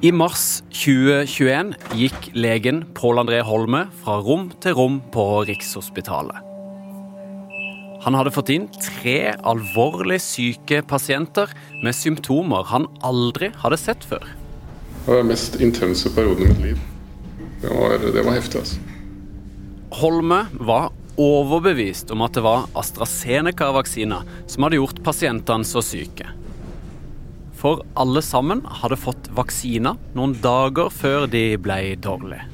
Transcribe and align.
I 0.00 0.08
mars 0.16 0.62
2021 0.72 1.74
gikk 1.92 2.30
legen 2.32 2.78
Pål 2.96 3.18
André 3.20 3.42
Holme 3.44 3.82
fra 4.00 4.14
rom 4.24 4.46
til 4.64 4.72
rom 4.78 4.94
på 5.12 5.24
Rikshospitalet. 5.44 6.38
Han 8.06 8.16
hadde 8.16 8.32
fått 8.32 8.48
inn 8.54 8.64
tre 8.80 9.34
alvorlig 9.44 10.16
syke 10.24 10.80
pasienter 10.88 11.52
med 11.84 11.92
symptomer 11.92 12.64
han 12.72 12.88
aldri 13.04 13.50
hadde 13.60 13.76
sett 13.82 14.08
før. 14.08 14.24
Det 14.24 15.04
var 15.04 15.20
den 15.20 15.32
mest 15.34 15.60
intense 15.60 16.14
perioden 16.16 16.46
i 16.46 16.48
mitt 16.54 16.64
liv. 16.70 16.82
Det 17.60 17.76
var, 17.76 18.00
det 18.00 18.24
var 18.24 18.40
heftig, 18.40 18.64
altså. 18.64 18.80
Holme 20.00 20.46
var 20.56 20.94
overbevist 21.20 22.08
om 22.16 22.24
at 22.24 22.40
det 22.40 22.46
var 22.48 22.70
AstraZeneca-vaksina 22.72 24.24
som 24.48 24.64
hadde 24.64 24.80
gjort 24.80 25.04
pasientene 25.04 25.68
så 25.68 25.84
syke. 25.84 26.32
For 27.60 27.82
alle 28.00 28.22
sammen 28.24 28.62
hadde 28.80 28.96
fått 28.96 29.28
vaksiner 29.36 29.98
noen 30.16 30.32
dager 30.40 30.88
før 30.92 31.26
de 31.28 31.44
ble 31.60 31.94
dårlige. 32.00 32.46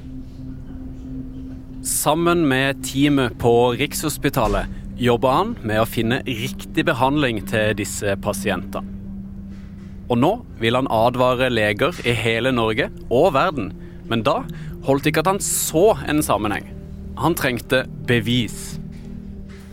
Sammen 1.87 2.43
med 2.51 2.83
teamet 2.83 3.37
på 3.39 3.53
Rikshospitalet 3.79 4.67
jobba 4.99 5.35
han 5.37 5.53
med 5.63 5.79
å 5.79 5.87
finne 5.87 6.23
riktig 6.27 6.83
behandling 6.89 7.45
til 7.47 7.77
disse 7.79 8.17
pasientene. 8.25 8.91
Og 10.07 10.19
nå 10.19 10.33
vil 10.63 10.79
han 10.79 10.89
advare 10.93 11.49
leger 11.51 11.95
i 12.07 12.15
hele 12.15 12.53
Norge 12.55 12.89
og 13.11 13.33
verden, 13.35 13.73
men 14.07 14.23
da 14.27 14.41
holdt 14.87 15.09
ikke 15.11 15.25
at 15.25 15.31
han 15.33 15.43
så 15.43 15.97
en 16.07 16.23
sammenheng. 16.23 16.69
Han 17.19 17.35
trengte 17.39 17.85
bevis. 18.07 18.76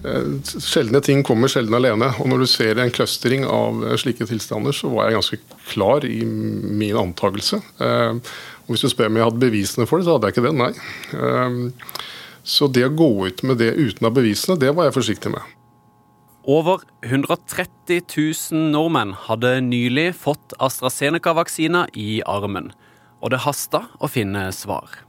Sjeldne 0.04 1.00
ting 1.04 1.22
kommer 1.24 1.48
sjelden 1.52 1.78
alene. 1.78 2.10
Og 2.20 2.28
når 2.28 2.44
du 2.44 2.48
ser 2.52 2.80
en 2.82 2.92
clustering 2.92 3.46
av 3.48 3.82
slike 4.02 4.28
tilstander, 4.28 4.76
så 4.76 4.92
var 4.92 5.08
jeg 5.08 5.20
ganske 5.20 5.40
klar 5.72 6.04
i 6.08 6.22
min 6.28 6.98
antakelse. 7.00 7.62
Og 7.80 8.72
hvis 8.74 8.84
du 8.84 8.92
spør 8.92 9.12
om 9.12 9.20
jeg 9.20 9.28
hadde 9.30 9.44
bevisene 9.46 9.88
for 9.88 10.00
det, 10.00 10.08
så 10.08 10.18
hadde 10.18 10.30
jeg 10.30 10.36
ikke 10.36 10.48
det, 10.50 10.56
nei. 10.60 10.74
Så 12.44 12.68
det 12.68 12.84
å 12.90 12.92
gå 12.92 13.10
ut 13.30 13.44
med 13.48 13.62
det 13.64 13.72
uten 13.80 14.04
å 14.04 14.10
ha 14.10 14.16
bevisene, 14.20 14.60
det 14.60 14.74
var 14.76 14.90
jeg 14.90 14.98
forsiktig 15.00 15.32
med. 15.32 15.44
Over 16.44 16.84
130 17.08 18.04
000 18.04 18.72
nordmenn 18.74 19.14
hadde 19.30 19.62
nylig 19.64 20.10
fått 20.20 20.52
AstraZeneca-vaksina 20.60 21.86
i 21.96 22.20
armen, 22.28 22.74
og 23.24 23.32
det 23.32 23.46
hasta 23.46 23.86
å 24.04 24.12
finne 24.12 24.50
svar. 24.52 25.00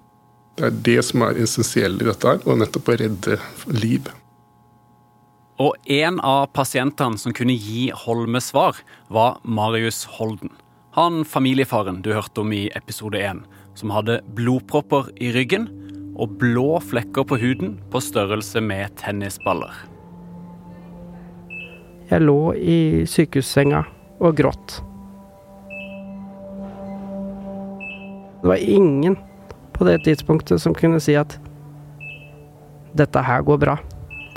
Det 0.54 0.68
er 0.68 0.76
det 0.86 1.00
som 1.02 1.24
er 1.26 1.40
essensielt 1.42 1.98
i 1.98 2.06
dette, 2.06 2.22
her, 2.22 2.38
og 2.46 2.60
nettopp 2.62 2.92
å 2.92 2.98
redde 3.00 3.40
liv. 3.74 4.06
Og 5.62 5.76
en 5.86 6.16
av 6.18 6.48
pasientene 6.50 7.18
som 7.20 7.34
kunne 7.36 7.54
gi 7.54 7.86
Holme 7.94 8.40
svar, 8.42 8.74
var 9.06 9.38
Marius 9.46 10.02
Holden. 10.16 10.50
Han 10.98 11.22
familiefaren 11.26 12.00
du 12.02 12.10
hørte 12.14 12.42
om 12.42 12.50
i 12.54 12.66
episode 12.74 13.20
1, 13.22 13.44
som 13.78 13.92
hadde 13.94 14.20
blodpropper 14.34 15.12
i 15.22 15.30
ryggen 15.34 15.68
og 16.18 16.34
blå 16.40 16.80
flekker 16.82 17.26
på 17.26 17.38
huden 17.38 17.76
på 17.90 18.02
størrelse 18.02 18.62
med 18.62 18.96
tennisballer. 18.98 19.74
Jeg 22.10 22.22
lå 22.22 22.40
i 22.58 22.78
sykehussenga 23.10 23.84
og 24.22 24.34
gråt. 24.38 24.80
Det 28.42 28.50
var 28.50 28.60
ingen 28.60 29.16
på 29.74 29.86
det 29.86 30.00
tidspunktet 30.04 30.62
som 30.62 30.74
kunne 30.76 31.00
si 31.02 31.14
at 31.18 31.38
dette 32.94 33.22
her 33.26 33.46
går 33.46 33.62
bra, 33.62 33.78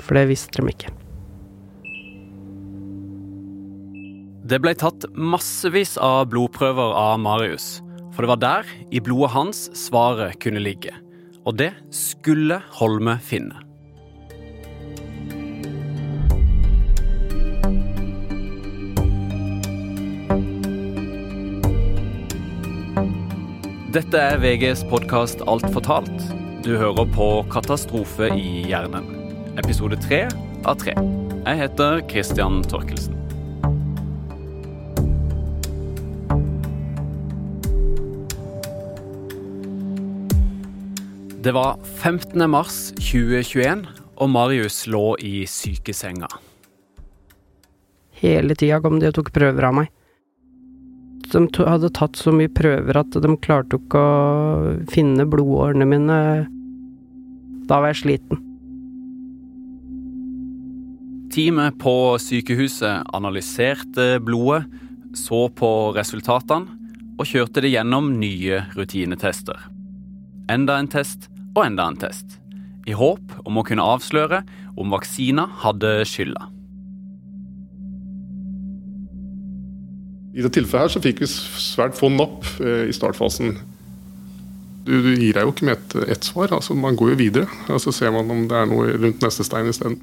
for 0.02 0.18
det 0.18 0.30
visste 0.30 0.62
de 0.62 0.72
ikke. 0.74 0.97
Det 4.48 4.56
ble 4.64 4.70
tatt 4.80 5.04
massevis 5.12 5.98
av 6.00 6.30
blodprøver 6.32 6.94
av 6.96 7.18
Marius, 7.20 7.82
for 8.16 8.24
det 8.24 8.30
var 8.30 8.38
der, 8.40 8.70
i 8.88 9.00
blodet 9.04 9.34
hans, 9.34 9.58
svaret 9.76 10.38
kunne 10.40 10.62
ligge. 10.62 10.94
Og 11.44 11.58
det 11.60 11.74
skulle 11.92 12.56
Holme 12.78 13.18
finne. 13.20 13.60
Dette 23.92 24.24
er 24.30 24.40
VGs 24.40 24.86
podkast 24.88 25.44
Alt 25.44 25.68
fortalt. 25.76 26.24
Du 26.64 26.72
hører 26.80 27.04
på 27.12 27.28
Katastrofe 27.52 28.32
i 28.32 28.64
hjernen. 28.70 29.12
Episode 29.60 30.00
tre 30.08 30.24
av 30.64 30.80
tre. 30.80 30.96
Jeg 31.44 31.64
heter 31.66 32.04
Christian 32.08 32.62
Torkelsen. 32.64 33.17
Det 41.48 41.52
var 41.52 41.78
15. 41.84 42.50
mars 42.50 42.90
2021, 42.98 43.86
og 44.20 44.28
Marius 44.28 44.82
lå 44.84 45.14
i 45.24 45.46
sykesenga. 45.48 46.26
Hele 48.20 48.52
tida 48.52 48.76
kom 48.84 48.98
de 49.00 49.08
og 49.08 49.14
tok 49.16 49.30
prøver 49.32 49.64
av 49.64 49.72
meg. 49.78 49.88
De 51.32 51.40
hadde 51.64 51.88
tatt 51.96 52.20
så 52.20 52.34
mye 52.36 52.52
prøver 52.52 52.98
at 53.00 53.16
de 53.24 53.30
klarte 53.40 53.78
ikke 53.80 54.02
å 54.02 54.74
finne 54.92 55.24
blodårene 55.24 55.86
mine. 55.88 56.18
Da 57.64 57.80
var 57.80 57.94
jeg 57.94 58.00
sliten. 58.02 58.44
Teamet 61.32 61.80
på 61.80 61.96
sykehuset 62.26 63.08
analyserte 63.16 64.18
blodet, 64.20 64.66
så 65.16 65.46
på 65.48 65.72
resultatene 65.96 66.92
og 67.16 67.24
kjørte 67.32 67.64
det 67.64 67.72
gjennom 67.72 68.12
nye 68.20 68.66
rutinetester. 68.76 69.56
Enda 70.52 70.76
en 70.76 70.92
test 70.92 71.30
og 71.58 71.66
enda 71.66 71.88
en 71.90 71.98
test, 71.98 72.38
i 72.88 72.94
håp 72.96 73.34
om 73.44 73.58
å 73.58 73.64
kunne 73.66 73.84
avsløre 73.84 74.44
om 74.78 74.94
vaksina 74.94 75.48
hadde 75.64 75.98
skylda. 76.08 76.48
I 80.38 80.44
det 80.44 80.52
tilfellet 80.54 80.86
her 80.86 80.92
så 80.94 81.02
fikk 81.02 81.24
vi 81.24 81.28
svært 81.28 81.98
få 81.98 82.12
napp 82.14 82.46
i 82.62 82.94
startfasen. 82.94 83.56
Du, 84.86 84.94
du 85.02 85.10
gir 85.18 85.34
deg 85.34 85.42
jo 85.42 85.50
ikke 85.50 85.66
med 85.66 85.74
ett 85.80 85.96
et 86.14 86.28
svar, 86.28 86.52
altså 86.54 86.76
man 86.78 86.96
går 86.96 87.12
jo 87.12 87.18
videre. 87.18 87.48
Og 87.74 87.82
så 87.82 87.92
ser 87.92 88.14
man 88.14 88.30
om 88.30 88.46
det 88.48 88.56
er 88.56 88.70
noe 88.70 88.94
rundt 88.94 89.24
neste 89.24 89.44
stein 89.44 89.68
isteden. 89.72 89.98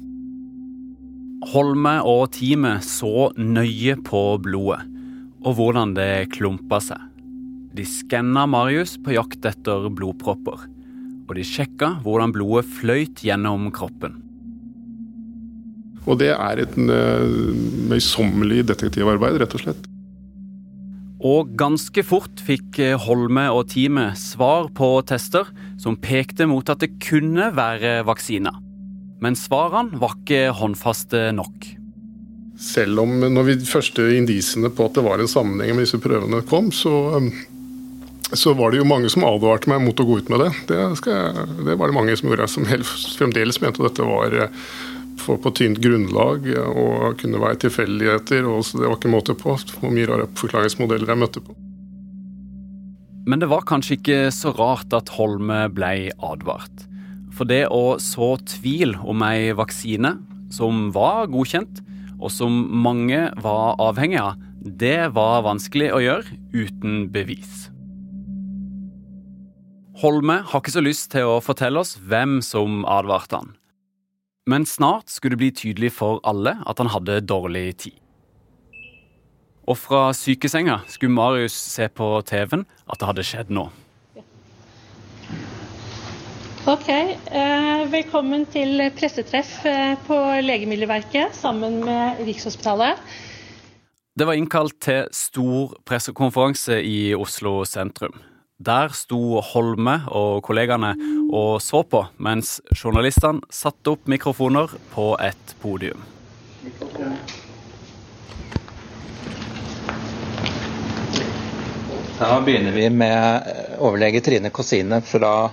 Holme 1.54 1.94
og 2.04 2.28
teamet 2.36 2.84
så 2.84 3.30
nøye 3.38 3.96
på 4.04 4.22
blodet 4.44 4.82
og 5.46 5.54
hvordan 5.58 5.94
det 5.96 6.32
klumpa 6.34 6.80
seg. 6.82 7.00
De 7.76 7.84
skanna 7.86 8.46
Marius 8.50 8.96
på 9.04 9.14
jakt 9.14 9.46
etter 9.46 9.86
blodpropper, 9.94 10.64
og 11.26 11.34
de 11.38 11.44
sjekka 11.46 11.96
hvordan 12.04 12.32
blodet 12.34 12.68
fløyt 12.78 13.22
gjennom 13.26 13.68
kroppen. 13.74 14.22
Og 16.06 16.20
det 16.20 16.30
er 16.36 16.62
et 16.62 16.76
møysommelig 16.78 18.62
detektivarbeid, 18.68 19.40
rett 19.42 19.56
og 19.58 19.64
slett. 19.64 19.88
Og 21.26 21.56
ganske 21.58 22.04
fort 22.06 22.42
fikk 22.44 22.78
Holme 23.06 23.48
og 23.50 23.72
teamet 23.72 24.18
svar 24.20 24.68
på 24.76 24.90
tester 25.08 25.48
som 25.80 25.96
pekte 25.98 26.46
mot 26.46 26.68
at 26.70 26.84
det 26.84 26.92
kunne 27.02 27.48
være 27.56 28.04
vaksina. 28.06 28.52
Men 29.24 29.38
svarene 29.38 29.98
var 29.98 30.14
ikke 30.18 30.52
håndfaste 30.54 31.30
nok. 31.34 31.72
Selv 32.60 33.02
om 33.02 33.18
når 33.20 33.48
vi 33.48 33.58
første 33.68 34.04
indisiene 34.16 34.70
på 34.72 34.86
at 34.86 34.96
det 34.96 35.04
var 35.04 35.20
en 35.20 35.28
sammenheng 35.28 35.76
med 35.76 35.88
disse 35.88 36.00
prøvene 36.00 36.44
kom, 36.48 36.70
så, 36.72 37.18
så 38.32 38.52
var 38.58 38.72
det 38.72 38.80
jo 38.80 38.88
mange 38.88 39.10
som 39.12 39.24
advarte 39.26 39.70
meg 39.70 39.84
mot 39.84 40.00
å 40.02 40.06
gå 40.06 40.18
ut 40.18 40.30
med 40.32 40.42
det. 40.42 40.50
Det, 40.70 40.80
jeg, 41.06 41.46
det 41.68 41.76
var 41.78 41.90
det 41.90 41.96
mange 41.96 42.16
som 42.18 42.30
gjorde, 42.30 42.48
som 42.50 42.66
fremdeles 42.66 43.60
mente 43.62 43.82
at 43.82 43.92
dette 43.92 44.08
var 44.08 44.34
for 45.20 45.40
på 45.42 45.52
tynt 45.56 45.80
grunnlag 45.82 46.48
og 46.66 47.20
kunne 47.20 47.40
være 47.42 47.60
tilfeldigheter. 47.66 48.46
og 48.48 48.66
Det 48.66 48.84
var 48.84 48.98
ikke 48.98 49.12
måte 49.12 49.36
på 49.38 49.56
hvor 49.56 49.94
mye 49.94 50.08
rare 50.10 50.28
forklaringsmodeller 50.38 51.12
jeg 51.12 51.22
møtte 51.22 51.44
på. 51.44 51.56
Men 53.26 53.42
det 53.42 53.48
var 53.50 53.66
kanskje 53.66 53.96
ikke 53.98 54.18
så 54.34 54.52
rart 54.54 54.94
at 54.94 55.10
Holme 55.16 55.64
ble 55.74 56.12
advart. 56.22 56.84
For 57.34 57.48
det 57.48 57.66
å 57.74 57.98
så 58.00 58.36
tvil 58.46 58.94
om 59.02 59.24
ei 59.26 59.50
vaksine 59.56 60.14
som 60.54 60.90
var 60.94 61.26
godkjent, 61.32 61.82
og 62.16 62.30
som 62.32 62.54
mange 62.86 63.26
var 63.42 63.76
avhengig 63.82 64.22
av, 64.22 64.38
det 64.62 65.10
var 65.14 65.44
vanskelig 65.46 65.90
å 65.92 66.00
gjøre 66.00 66.38
uten 66.54 67.08
bevis. 67.12 67.66
Holme 69.96 70.42
har 70.44 70.60
ikke 70.60 70.74
så 70.74 70.82
lyst 70.84 71.06
til 71.14 71.24
å 71.24 71.38
fortelle 71.40 71.80
oss 71.80 71.94
hvem 71.96 72.42
som 72.44 72.82
advarte 72.84 73.38
han. 73.38 73.54
Men 74.44 74.66
snart 74.68 75.08
skulle 75.08 75.32
det 75.32 75.40
bli 75.40 75.48
tydelig 75.56 75.94
for 75.96 76.20
alle 76.28 76.52
at 76.68 76.82
han 76.82 76.90
hadde 76.92 77.22
dårlig 77.24 77.70
tid. 77.80 77.96
Og 79.64 79.80
fra 79.80 80.10
sykesenga 80.14 80.82
skulle 80.92 81.16
Marius 81.16 81.56
se 81.56 81.88
på 81.88 82.10
TV-en 82.28 82.66
at 82.84 83.00
det 83.00 83.08
hadde 83.08 83.26
skjedd 83.26 83.56
noe. 83.56 83.72
Ok, 86.68 86.92
eh, 86.92 87.82
Velkommen 87.88 88.44
til 88.52 88.84
pressetreff 88.98 89.64
eh, 89.64 89.96
på 90.04 90.20
Legemiddelverket 90.44 91.32
sammen 91.40 91.80
med 91.86 92.20
Rikshospitalet. 92.26 93.00
Det 94.12 94.28
var 94.28 94.36
innkalt 94.36 94.76
til 94.82 95.08
stor 95.14 95.76
pressekonferanse 95.88 96.82
i 96.84 97.14
Oslo 97.16 97.62
sentrum. 97.64 98.18
Der 98.56 98.88
sto 98.96 99.42
Holme 99.44 99.98
og 100.08 100.38
kollegaene 100.46 100.94
og 101.28 101.58
så 101.60 101.82
på, 101.84 102.06
mens 102.16 102.54
journalistene 102.72 103.44
satte 103.52 103.92
opp 103.92 104.06
mikrofoner 104.08 104.70
på 104.94 105.10
et 105.20 105.52
podium. 105.60 106.00
Da 112.16 112.30
begynner 112.40 112.72
vi 112.72 112.88
med 112.88 113.50
overlege 113.76 114.22
Trine 114.24 114.48
Kosine 114.48 115.02
fra 115.04 115.50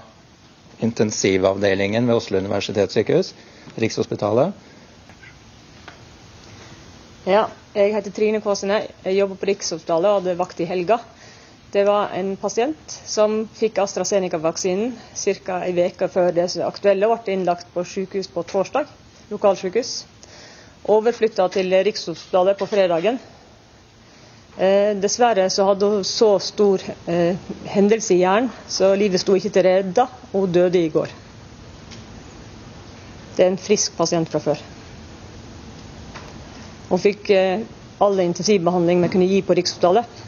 intensivavdelingen 0.79 2.07
ved 2.07 2.21
Oslo 2.21 2.39
universitetssykehus, 2.39 3.33
Rikshospitalet. 3.83 4.55
Ja, 7.27 7.49
jeg 7.75 7.91
heter 7.97 8.15
Trine 8.15 8.39
Kåsene. 8.43 8.79
Jeg 9.03 9.19
jobber 9.19 9.41
på 9.43 9.51
Rikshospitalet 9.51 10.07
og 10.07 10.21
hadde 10.21 10.39
vakt 10.39 10.63
i 10.63 10.69
helga. 10.71 11.01
Det 11.73 11.83
var 11.83 12.11
en 12.13 12.35
pasient 12.37 12.91
som 13.09 13.47
fikk 13.57 13.79
AstraZeneca-vaksinen 13.81 14.91
ca. 15.17 15.55
ei 15.65 15.73
uke 15.87 16.05
før 16.05 16.27
det 16.35 16.43
aktuelle 16.61 17.07
ble 17.09 17.33
innlagt 17.33 17.71
på 17.73 17.81
sykehus 17.81 18.27
på 18.29 18.43
torsdag, 18.45 18.91
lokalsykehus. 19.31 19.93
Overflytta 20.93 21.47
til 21.49 21.73
Rikshospitalet 21.87 22.59
på 22.59 22.67
fredagen. 22.69 23.17
Eh, 24.53 24.91
dessverre 25.01 25.47
så 25.49 25.65
hadde 25.65 25.89
hun 25.89 26.03
så 26.05 26.35
stor 26.45 26.83
eh, 27.09 27.41
hendelse 27.73 28.13
i 28.13 28.19
hjernen, 28.21 28.51
så 28.69 28.91
livet 28.93 29.23
sto 29.23 29.33
ikke 29.33 29.49
til 29.55 29.65
redda, 29.65 30.05
og 30.29 30.43
hun 30.43 30.53
døde 30.53 30.77
i 30.77 30.91
går. 30.93 31.09
Det 33.33 33.47
er 33.47 33.49
en 33.49 33.57
frisk 33.57 33.97
pasient 33.97 34.29
fra 34.29 34.43
før. 34.45 34.61
Hun 36.91 37.01
fikk 37.01 37.33
eh, 37.33 37.65
all 37.97 38.21
intensivbehandling 38.27 39.01
vi 39.07 39.11
kunne 39.15 39.31
gi 39.31 39.41
på 39.41 39.57
Rikshospitalet. 39.57 40.21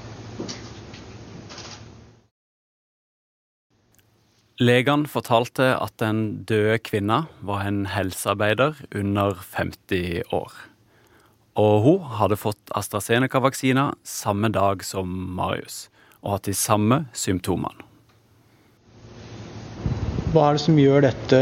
Legene 4.55 5.09
fortalte 5.11 5.73
at 5.75 5.97
den 5.99 6.45
døde 6.47 6.77
kvinna 6.79 7.25
var 7.43 7.65
en 7.67 7.81
helsearbeider 7.91 8.77
under 8.95 9.33
50 9.35 10.29
år. 10.31 10.53
Og 11.59 11.73
hun 11.83 12.05
hadde 12.15 12.37
fått 12.39 12.71
AstraZeneca-vaksina 12.71 13.89
samme 14.07 14.47
dag 14.55 14.85
som 14.87 15.09
Marius, 15.35 15.89
og 16.23 16.37
hatt 16.37 16.47
de 16.47 16.53
samme 16.55 17.01
symptomene. 17.11 17.83
Hva 20.31 20.45
er 20.45 20.55
det 20.55 20.63
som 20.63 20.79
gjør 20.79 21.03
dette 21.03 21.41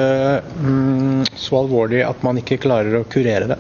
mm, 0.58 1.22
så 1.38 1.60
alvorlig 1.62 2.02
at 2.08 2.26
man 2.26 2.40
ikke 2.42 2.58
klarer 2.66 2.98
å 2.98 3.04
kurere 3.14 3.52
det? 3.54 3.60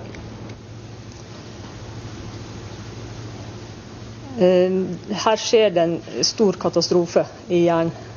Eh, 4.41 4.81
her 5.27 5.38
skjer 5.38 5.77
det 5.77 5.85
en 5.85 6.25
stor 6.25 6.57
katastrofe 6.57 7.27
i 7.53 7.67
hjernen 7.67 8.09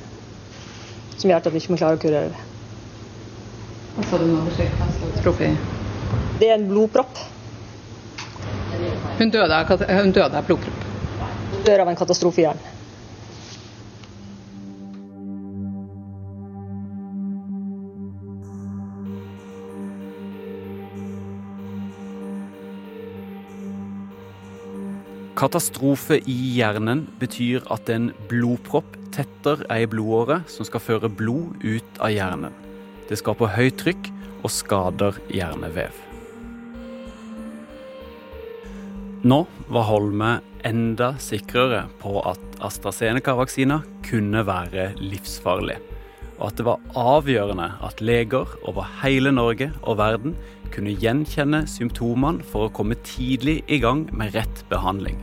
som 1.17 1.31
gjør 1.31 1.41
at 1.41 1.49
vi 1.53 1.63
ikke 1.63 1.79
klarer 1.81 1.99
å 1.99 2.03
kurere 2.03 2.31
det. 2.35 2.45
Hva 3.97 4.05
sa 4.11 4.21
du 4.21 4.27
nå? 4.29 4.45
Det 6.37 6.51
er 6.51 6.57
en 6.59 6.69
blodpropp. 6.69 7.21
Hun 9.17 9.31
døde 9.33 9.57
av, 9.57 9.85
hun 9.89 10.13
døde 10.13 10.37
av 10.37 10.49
blodpropp. 10.49 10.89
Dør 11.65 11.87
av 11.87 11.93
en 11.93 11.99
katastrofe 11.99 12.43
i 12.43 12.45
hjernen. 12.45 12.76
Katastrofe 25.37 26.17
i 26.25 26.35
hjernen 26.57 27.03
betyr 27.21 27.67
at 27.75 27.91
en 27.93 28.07
blodpropp 28.31 28.95
tetter 29.13 29.67
ei 29.69 29.83
blodåre 29.85 30.39
som 30.49 30.65
skal 30.65 30.81
føre 30.81 31.11
blod 31.13 31.61
ut 31.61 31.99
av 32.01 32.09
hjernen. 32.15 32.55
Det 33.11 33.19
skaper 33.21 33.53
høyt 33.53 33.77
trykk 33.83 34.09
og 34.41 34.49
skader 34.55 35.19
hjernevev. 35.29 35.93
Nå 39.29 39.43
var 39.69 39.87
Holme 39.91 40.31
enda 40.65 41.13
sikrere 41.21 41.85
på 42.01 42.17
at 42.25 42.57
AstraZeneca-vaksina 42.65 43.83
kunne 44.09 44.41
være 44.49 44.95
livsfarlig, 45.03 45.77
og 46.39 46.49
at 46.49 46.57
det 46.57 46.69
var 46.71 46.89
avgjørende 46.97 47.75
at 47.85 48.01
leger 48.01 48.57
over 48.65 48.89
hele 49.03 49.37
Norge 49.37 49.69
og 49.83 50.01
verden 50.01 50.33
kunne 50.75 50.95
gjenkjenne 50.97 51.65
symptomene 51.71 52.45
for 52.47 52.67
å 52.67 52.73
komme 52.75 52.99
tidlig 53.07 53.61
i 53.71 53.79
gang 53.83 54.07
med 54.13 54.35
rett 54.37 54.63
behandling. 54.71 55.19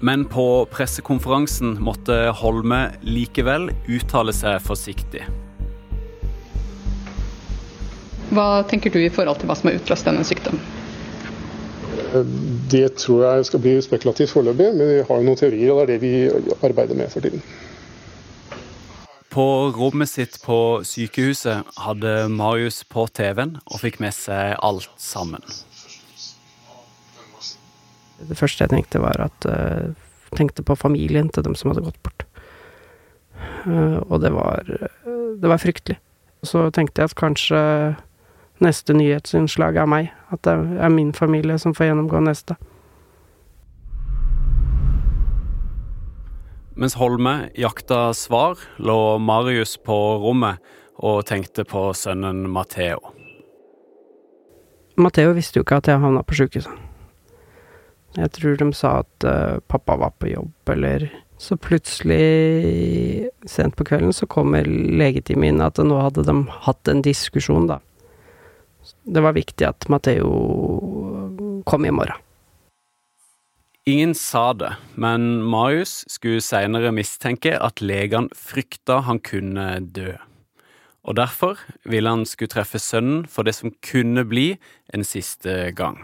Men 0.00 0.24
på 0.24 0.46
pressekonferansen 0.72 1.74
måtte 1.84 2.16
Holme 2.40 2.86
likevel 3.04 3.68
uttale 3.92 4.32
seg 4.32 4.62
forsiktig. 4.64 5.26
Hva 8.30 8.62
tenker 8.70 8.94
du 8.94 9.00
i 9.02 9.10
forhold 9.12 9.42
til 9.42 9.50
hva 9.50 9.56
som 9.58 9.68
har 9.68 9.80
utløst 9.80 10.06
denne 10.08 10.24
sykdommen? 10.24 10.62
Det 12.70 12.86
tror 12.98 13.24
jeg 13.26 13.48
skal 13.50 13.62
bli 13.62 13.74
spekulativt 13.84 14.32
foreløpig, 14.32 14.70
men 14.78 14.88
vi 14.88 15.02
har 15.06 15.20
jo 15.20 15.26
noen 15.26 15.38
teorier, 15.38 15.74
og 15.74 15.84
det 15.84 15.84
er 15.84 15.90
det 15.92 16.00
vi 16.02 16.54
arbeider 16.66 16.98
med 16.98 17.12
for 17.12 17.22
tiden. 17.26 17.42
På 19.30 19.70
rommet 19.70 20.10
sitt 20.10 20.40
på 20.42 20.82
sykehuset 20.84 21.66
hadde 21.78 22.14
Marius 22.34 22.82
på 22.90 23.06
TV-en 23.14 23.60
og 23.62 23.82
fikk 23.82 24.00
med 24.02 24.14
seg 24.16 24.56
alt 24.58 24.90
sammen. 24.98 25.44
Det 28.26 28.36
første 28.36 28.66
jeg 28.66 28.72
tenkte, 28.72 29.00
var 29.00 29.22
at 29.22 29.46
uh, 29.46 29.94
tenkte 30.36 30.64
på 30.66 30.74
familien 30.76 31.30
til 31.30 31.46
dem 31.46 31.54
som 31.54 31.70
hadde 31.70 31.86
gått 31.86 32.00
bort. 32.02 32.26
Uh, 33.64 34.02
og 34.10 34.18
det 34.24 34.34
var, 34.34 34.66
uh, 34.66 35.38
det 35.40 35.52
var 35.52 35.62
fryktelig. 35.62 36.00
Så 36.42 36.66
tenkte 36.74 37.00
jeg 37.00 37.12
at 37.12 37.20
kanskje 37.20 37.62
neste 38.60 38.96
nyhetsinnslag 38.96 39.78
er 39.80 39.88
meg. 39.88 40.10
At 40.34 40.42
det 40.44 40.58
er 40.58 40.92
min 40.92 41.14
familie 41.16 41.58
som 41.60 41.76
får 41.76 41.92
gjennomgå 41.92 42.20
neste. 42.26 42.58
Mens 46.80 46.94
Holme 46.96 47.50
jakta 47.60 48.14
svar, 48.16 48.56
lå 48.80 49.18
Marius 49.20 49.74
på 49.84 49.96
rommet 50.22 50.62
og 50.96 51.26
tenkte 51.28 51.66
på 51.68 51.90
sønnen 51.92 52.46
Matheo. 52.48 53.02
Matheo 54.96 55.34
visste 55.36 55.60
jo 55.60 55.66
ikke 55.66 55.82
at 55.82 55.90
jeg 55.90 56.00
havna 56.00 56.22
på 56.24 56.38
sjukehuset. 56.38 56.86
Jeg 58.16 58.32
tror 58.32 58.56
de 58.62 58.68
sa 58.74 58.94
at 59.02 59.26
uh, 59.28 59.60
pappa 59.68 59.98
var 60.00 60.16
på 60.16 60.32
jobb, 60.32 60.72
eller 60.72 61.10
Så 61.40 61.56
plutselig, 61.56 63.28
sent 63.48 63.76
på 63.76 63.84
kvelden, 63.84 64.12
så 64.12 64.26
kommer 64.26 64.64
legetimen 64.64 65.48
inn 65.48 65.62
at 65.64 65.78
nå 65.80 66.00
hadde 66.00 66.24
de 66.24 66.34
hatt 66.66 66.88
en 66.88 67.00
diskusjon, 67.00 67.68
da. 67.68 67.78
Det 69.04 69.20
var 69.24 69.32
viktig 69.36 69.64
at 69.68 69.88
Matheo 69.88 71.62
kom 71.64 71.84
i 71.84 71.92
morgen. 71.92 72.29
Ingen 73.90 74.12
sa 74.14 74.52
det, 74.54 74.74
men 74.94 75.40
Marius 75.42 76.04
skulle 76.06 76.42
senere 76.44 76.92
mistenke 76.94 77.56
at 77.58 77.80
legene 77.82 78.30
frykta 78.38 79.00
han 79.06 79.18
kunne 79.24 79.64
dø. 79.96 80.12
Og 81.02 81.16
derfor 81.18 81.58
ville 81.88 82.12
han 82.12 82.22
skulle 82.28 82.52
treffe 82.52 82.78
sønnen 82.78 83.24
for 83.26 83.48
det 83.48 83.56
som 83.56 83.72
kunne 83.82 84.22
bli 84.28 84.52
en 84.94 85.02
siste 85.06 85.72
gang. 85.74 85.98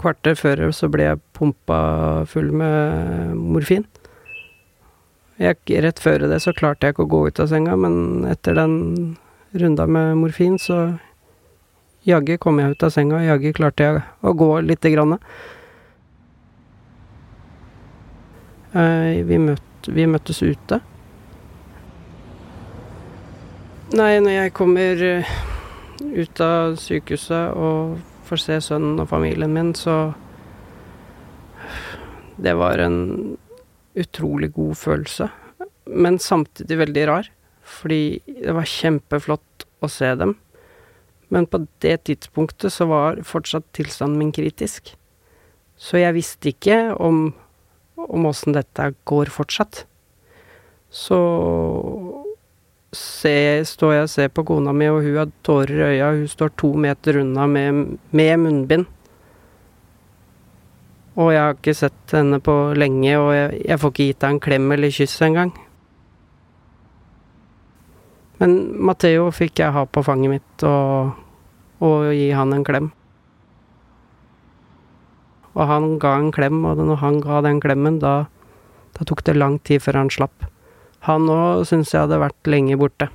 Kvarter 0.00 0.34
før 0.34 0.66
så 0.74 0.90
ble 0.90 1.06
jeg 1.06 1.22
pumpa 1.36 1.78
full 2.26 2.50
med 2.50 3.36
morfin. 3.38 3.86
Jeg, 5.38 5.60
rett 5.86 6.02
før 6.02 6.26
det 6.30 6.40
så 6.42 6.54
klarte 6.56 6.88
jeg 6.88 6.96
ikke 6.96 7.06
å 7.06 7.12
gå 7.14 7.22
ut 7.28 7.42
av 7.42 7.52
senga, 7.52 7.76
men 7.78 8.26
etter 8.30 8.58
den 8.58 8.74
runda 9.54 9.86
med 9.86 10.16
morfin, 10.18 10.58
så 10.58 10.96
jaggu 12.04 12.36
kom 12.40 12.60
jeg 12.60 12.74
ut 12.74 12.86
av 12.86 12.92
senga, 12.94 13.22
jaggu 13.24 13.52
klarte 13.56 13.86
jeg 13.86 14.02
å 14.20 14.32
gå 14.36 14.48
lite 14.64 14.92
grann. 14.92 15.16
Vi, 18.74 19.38
møtt, 19.38 19.88
vi 19.88 20.06
møttes 20.10 20.42
ute. 20.42 20.80
Nei, 23.94 24.18
når 24.18 24.32
jeg 24.34 24.54
kommer 24.56 25.04
ut 26.02 26.40
av 26.42 26.74
sykehuset 26.82 27.54
og 27.54 28.00
får 28.26 28.42
se 28.42 28.58
sønnen 28.66 28.98
og 29.02 29.08
familien 29.12 29.54
min, 29.54 29.74
så 29.74 30.14
Det 32.34 32.50
var 32.58 32.80
en 32.82 33.36
utrolig 33.94 34.48
god 34.52 34.74
følelse, 34.74 35.28
men 35.86 36.18
samtidig 36.18 36.78
veldig 36.80 37.04
rar. 37.06 37.28
Fordi 37.62 38.18
det 38.26 38.50
var 38.56 38.66
kjempeflott 38.66 39.64
å 39.80 39.86
se 39.88 40.10
dem. 40.18 40.34
Men 41.34 41.48
på 41.50 41.64
det 41.82 41.96
tidspunktet 42.06 42.72
så 42.72 42.86
var 42.86 43.18
fortsatt 43.26 43.66
tilstanden 43.74 44.20
min 44.20 44.32
kritisk. 44.34 44.92
Så 45.74 45.98
jeg 45.98 46.14
visste 46.14 46.52
ikke 46.52 46.94
om 46.94 47.32
åssen 47.98 48.54
dette 48.54 48.92
går 49.08 49.32
fortsatt. 49.34 49.82
Så 50.94 51.18
se, 52.94 53.34
står 53.66 53.96
jeg 53.96 54.06
og 54.06 54.12
ser 54.12 54.30
på 54.30 54.44
kona 54.46 54.74
mi, 54.76 54.86
og 54.86 55.02
hun 55.02 55.18
har 55.18 55.32
tårer 55.46 55.74
i 55.74 55.96
øya. 55.96 56.12
Hun 56.20 56.30
står 56.30 56.54
to 56.60 56.70
meter 56.78 57.18
unna 57.24 57.48
med, 57.50 57.98
med 58.14 58.36
munnbind. 58.44 58.86
Og 61.14 61.30
jeg 61.30 61.42
har 61.42 61.58
ikke 61.58 61.76
sett 61.78 62.14
henne 62.14 62.40
på 62.42 62.54
lenge, 62.78 63.18
og 63.18 63.34
jeg, 63.34 63.60
jeg 63.66 63.80
får 63.82 63.92
ikke 63.92 64.08
gitt 64.08 64.26
henne 64.26 64.38
en 64.38 64.46
klem 64.46 64.72
eller 64.74 64.94
kyss 64.94 65.20
engang. 65.22 65.52
Men 68.38 68.56
Matheo 68.82 69.28
fikk 69.34 69.62
jeg 69.62 69.74
ha 69.74 69.84
på 69.86 70.02
fanget 70.06 70.32
mitt 70.36 70.64
og, 70.66 71.14
og 71.84 72.10
gi 72.16 72.30
han 72.32 72.54
en 72.56 72.64
klem. 72.66 72.90
Og 75.54 75.68
han 75.70 75.98
ga 76.02 76.16
en 76.18 76.32
klem, 76.34 76.64
og 76.66 76.80
når 76.80 76.98
han 77.02 77.20
ga 77.22 77.42
den 77.44 77.60
klemmen, 77.62 78.00
da, 78.02 78.24
da 78.96 79.06
tok 79.06 79.22
det 79.26 79.36
lang 79.38 79.60
tid 79.62 79.84
før 79.84 80.02
han 80.02 80.10
slapp. 80.10 80.48
Han 81.06 81.28
òg 81.30 81.66
syns 81.68 81.92
jeg 81.92 82.06
hadde 82.06 82.22
vært 82.22 82.50
lenge 82.50 82.78
borte. 82.80 83.10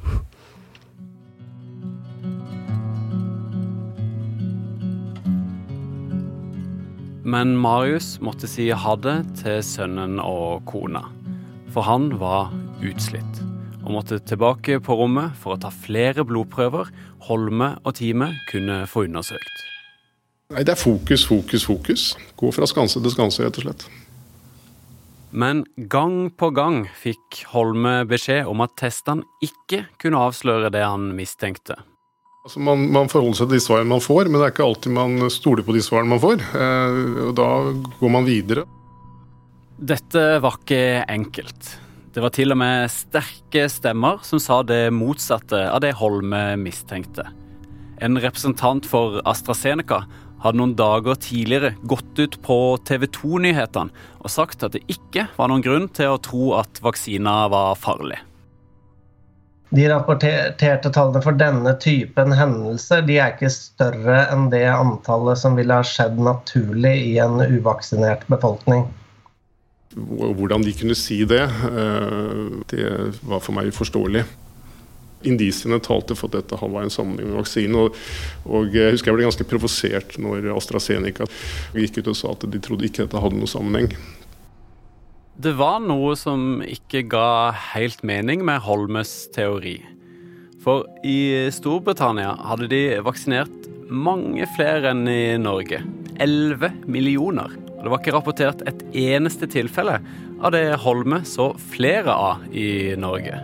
Men 7.30 7.54
Marius 7.62 8.16
måtte 8.26 8.48
si 8.50 8.70
ha 8.74 8.96
det 8.98 9.20
til 9.44 9.60
sønnen 9.66 10.18
og 10.24 10.64
kona, 10.70 11.04
for 11.70 11.86
han 11.86 12.10
var 12.22 12.50
utslitt 12.82 13.49
og 13.90 13.96
måtte 13.98 14.20
tilbake 14.22 14.78
på 14.86 14.96
rommet 15.00 15.34
for 15.42 15.56
å 15.56 15.62
ta 15.62 15.72
flere 15.74 16.22
blodprøver 16.28 16.92
Holme 17.26 17.74
og 17.82 17.96
teamet 17.98 18.38
kunne 18.52 18.84
få 18.88 19.08
undersøkt. 19.10 19.66
Nei, 20.54 20.64
Det 20.64 20.76
er 20.76 20.80
fokus, 20.80 21.26
fokus, 21.26 21.66
fokus. 21.66 22.04
Gå 22.38 22.52
fra 22.54 22.70
skanse 22.70 23.02
til 23.02 23.12
skanse, 23.12 23.44
rett 23.44 23.58
og 23.58 23.66
slett. 23.66 23.90
Men 25.32 25.66
gang 25.76 26.30
på 26.34 26.50
gang 26.54 26.88
fikk 26.98 27.44
Holme 27.52 28.06
beskjed 28.10 28.48
om 28.50 28.62
at 28.66 28.78
testene 28.78 29.26
ikke 29.46 29.86
kunne 30.02 30.22
avsløre 30.22 30.72
det 30.74 30.86
han 30.86 31.12
mistenkte. 31.18 31.78
Altså 32.46 32.62
man, 32.64 32.88
man, 32.90 33.10
forholder 33.12 33.42
seg 33.42 33.50
til 33.50 33.60
de 33.60 33.66
svarene 33.66 33.90
man 33.92 34.02
får, 34.02 34.30
men 34.30 34.40
det 34.40 34.48
er 34.48 34.54
ikke 34.56 34.66
alltid 34.66 34.96
man 34.96 35.30
stoler 35.30 35.66
på 35.66 35.76
de 35.76 35.84
svarene 35.86 36.14
man 36.14 36.24
får. 36.24 36.42
Eh, 36.56 37.28
og 37.28 37.36
Da 37.38 37.50
går 38.00 38.10
man 38.16 38.26
videre. 38.26 38.66
Dette 39.78 40.40
var 40.42 40.58
ikke 40.62 41.06
enkelt. 41.10 41.76
Det 42.10 42.24
var 42.24 42.34
til 42.34 42.50
og 42.50 42.58
med 42.58 42.90
sterke 42.90 43.68
stemmer 43.70 44.24
som 44.26 44.42
sa 44.42 44.64
det 44.66 44.88
motsatte 44.96 45.60
av 45.70 45.84
det 45.84 45.92
Holme 46.00 46.56
mistenkte. 46.58 47.28
En 48.02 48.18
representant 48.18 48.88
for 48.90 49.20
AstraZeneca 49.30 50.00
hadde 50.42 50.58
noen 50.58 50.74
dager 50.80 51.20
tidligere 51.22 51.76
gått 51.92 52.18
ut 52.18 52.40
på 52.42 52.58
TV 52.88 53.06
2-nyhetene 53.14 53.94
og 54.24 54.34
sagt 54.34 54.66
at 54.66 54.74
det 54.74 54.82
ikke 54.90 55.28
var 55.36 55.52
noen 55.52 55.66
grunn 55.66 55.86
til 55.94 56.16
å 56.16 56.22
tro 56.24 56.56
at 56.58 56.82
vaksina 56.82 57.44
var 57.54 57.78
farlig. 57.78 58.18
De 59.70 59.84
rapporterte 59.92 60.90
tallene 60.90 61.22
for 61.22 61.38
denne 61.38 61.76
typen 61.84 62.34
hendelser 62.34 63.04
de 63.06 63.20
er 63.22 63.36
ikke 63.36 63.52
større 63.54 64.24
enn 64.34 64.48
det 64.50 64.64
antallet 64.72 65.38
som 65.38 65.60
ville 65.60 65.78
ha 65.78 65.86
skjedd 65.86 66.18
naturlig 66.18 66.96
i 67.12 67.20
en 67.22 67.38
uvaksinert 67.38 68.26
befolkning. 68.34 68.88
Hvordan 69.96 70.62
de 70.62 70.76
kunne 70.78 70.98
si 70.98 71.24
det, 71.26 71.42
eh, 71.42 72.62
det 72.70 72.86
var 73.26 73.42
for 73.42 73.56
meg 73.58 73.72
uforståelig. 73.72 74.24
Indisiene 75.28 75.82
talte 75.84 76.16
for 76.16 76.30
at 76.30 76.38
dette 76.38 76.60
var 76.62 76.86
en 76.86 76.94
sammenheng 76.94 77.32
med 77.32 77.40
vaksinen. 77.42 77.76
Og, 77.76 77.98
og, 78.46 78.70
jeg 78.76 78.94
husker 78.94 79.12
jeg 79.12 79.18
ble 79.18 79.28
ganske 79.28 79.48
provosert 79.50 80.18
når 80.22 80.52
AstraZeneca 80.54 81.28
gikk 81.76 82.00
ut 82.00 82.14
og 82.14 82.20
sa 82.20 82.34
at 82.36 82.46
de 82.48 82.62
trodde 82.64 82.88
ikke 82.88 83.08
dette 83.08 83.24
hadde 83.24 83.40
noen 83.40 83.52
sammenheng. 83.52 83.92
Det 85.40 85.56
var 85.56 85.80
noe 85.80 86.16
som 86.20 86.60
ikke 86.66 87.06
ga 87.08 87.52
helt 87.74 88.04
mening 88.04 88.44
med 88.48 88.62
Holmes 88.66 89.30
teori. 89.36 89.78
For 90.60 90.84
i 91.08 91.48
Storbritannia 91.56 92.34
hadde 92.50 92.68
de 92.72 92.84
vaksinert 93.06 93.70
mange 93.90 94.46
flere 94.58 94.92
enn 94.92 95.08
i 95.08 95.38
Norge. 95.40 95.82
11 96.20 96.84
millioner. 96.92 97.56
Og 97.80 97.86
det 97.86 97.92
var 97.94 98.02
ikke 98.02 98.12
rapportert 98.12 98.64
et 98.68 98.82
eneste 99.08 99.48
tilfelle 99.48 100.02
av 100.44 100.52
det 100.52 100.66
Holme 100.84 101.22
så 101.24 101.54
flere 101.72 102.12
av 102.12 102.44
i 102.52 102.92
Norge. 103.00 103.40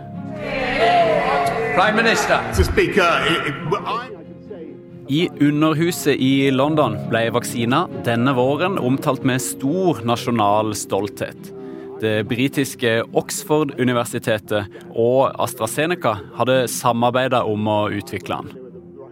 I 5.08 5.20
Underhuset 5.40 6.20
i 6.20 6.50
London 6.52 6.98
ble 7.08 7.24
vaksina 7.32 7.86
denne 8.04 8.36
våren 8.36 8.76
omtalt 8.76 9.24
med 9.24 9.40
stor 9.40 10.04
nasjonal 10.04 10.76
stolthet. 10.76 11.52
Det 12.04 12.26
britiske 12.28 12.98
Oxford-universitetet 13.16 14.68
og 14.92 15.32
AstraZeneca 15.40 16.18
hadde 16.36 16.66
samarbeida 16.68 17.40
om 17.48 17.72
å 17.72 17.80
utvikle 17.88 18.42
den. 18.42 18.64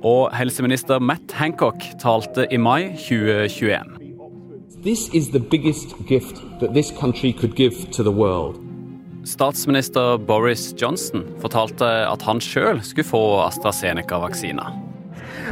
Og 0.05 0.29
helseminister 0.37 1.01
Matt 1.01 1.33
Hancock 1.41 1.81
talte 2.03 2.45
i 2.53 2.61
mai 2.61 2.93
2021. 3.09 4.04
This 4.85 5.09
is 5.15 5.31
the 5.31 5.41
biggest 5.41 5.95
gift 6.07 6.43
that 6.61 6.75
this 6.75 6.91
country 6.91 7.33
could 7.33 7.57
give 7.57 7.91
to 7.91 8.03
the 8.03 8.11
world. 8.11 8.59
Statsminister 9.25 10.19
Boris 10.19 10.75
Johnson 10.77 11.25
fortalte 11.41 11.87
at 11.87 12.23
han 12.23 12.41
sjøl 12.41 12.83
skulle 12.85 13.09
få 13.09 13.23
AstraZeneca-vaksina. 13.47 14.67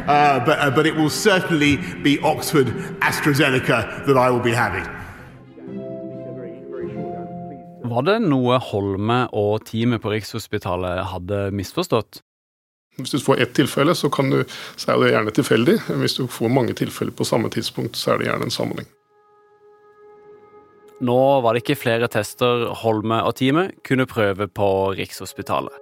Uh, 0.05 0.45
but, 0.45 0.59
uh, 0.59 0.69
but 0.75 0.85
it 0.85 0.95
will 0.95 1.09
certainly 1.09 1.77
be 2.03 2.19
Oxford 2.21 2.67
AstraZeneca 3.01 4.05
that 4.05 4.17
I 4.17 4.29
will 4.29 4.43
be 4.43 4.53
having. 4.53 4.85
Var 7.89 8.05
det 8.05 8.21
noe 8.29 8.61
Holme 8.61 9.23
og 9.33 9.65
teamet 9.65 10.05
på 10.05 10.13
Rikshospitalet 10.13 11.07
hadde 11.09 11.47
misforstått? 11.57 12.21
Hvis 13.01 13.17
du 13.17 13.19
får 13.19 13.41
ett 13.41 13.57
tilfelle, 13.57 13.95
så, 13.97 14.13
du, 14.29 14.43
så 14.77 14.93
er 14.93 15.01
det 15.01 15.15
gjerne 15.15 15.39
tilfeldig. 15.41 15.79
Hvis 15.89 16.21
du 16.21 16.27
får 16.29 16.53
mange 16.53 16.77
tilfeller 16.77 17.17
på 17.17 17.25
samme 17.25 17.49
tidspunkt, 17.49 17.97
så 17.97 18.13
er 18.13 18.21
det 18.21 18.29
gjerne 18.29 18.53
en 18.53 18.61
sammenheng. 18.61 18.93
Nå 21.03 21.19
var 21.43 21.51
det 21.51 21.63
ikke 21.65 21.81
flere 21.81 22.07
tester 22.07 22.69
Holme 22.79 23.17
og 23.27 23.35
teamet 23.35 23.73
kunne 23.83 24.07
prøve 24.07 24.47
på 24.47 24.67
Rikshospitalet. 24.95 25.75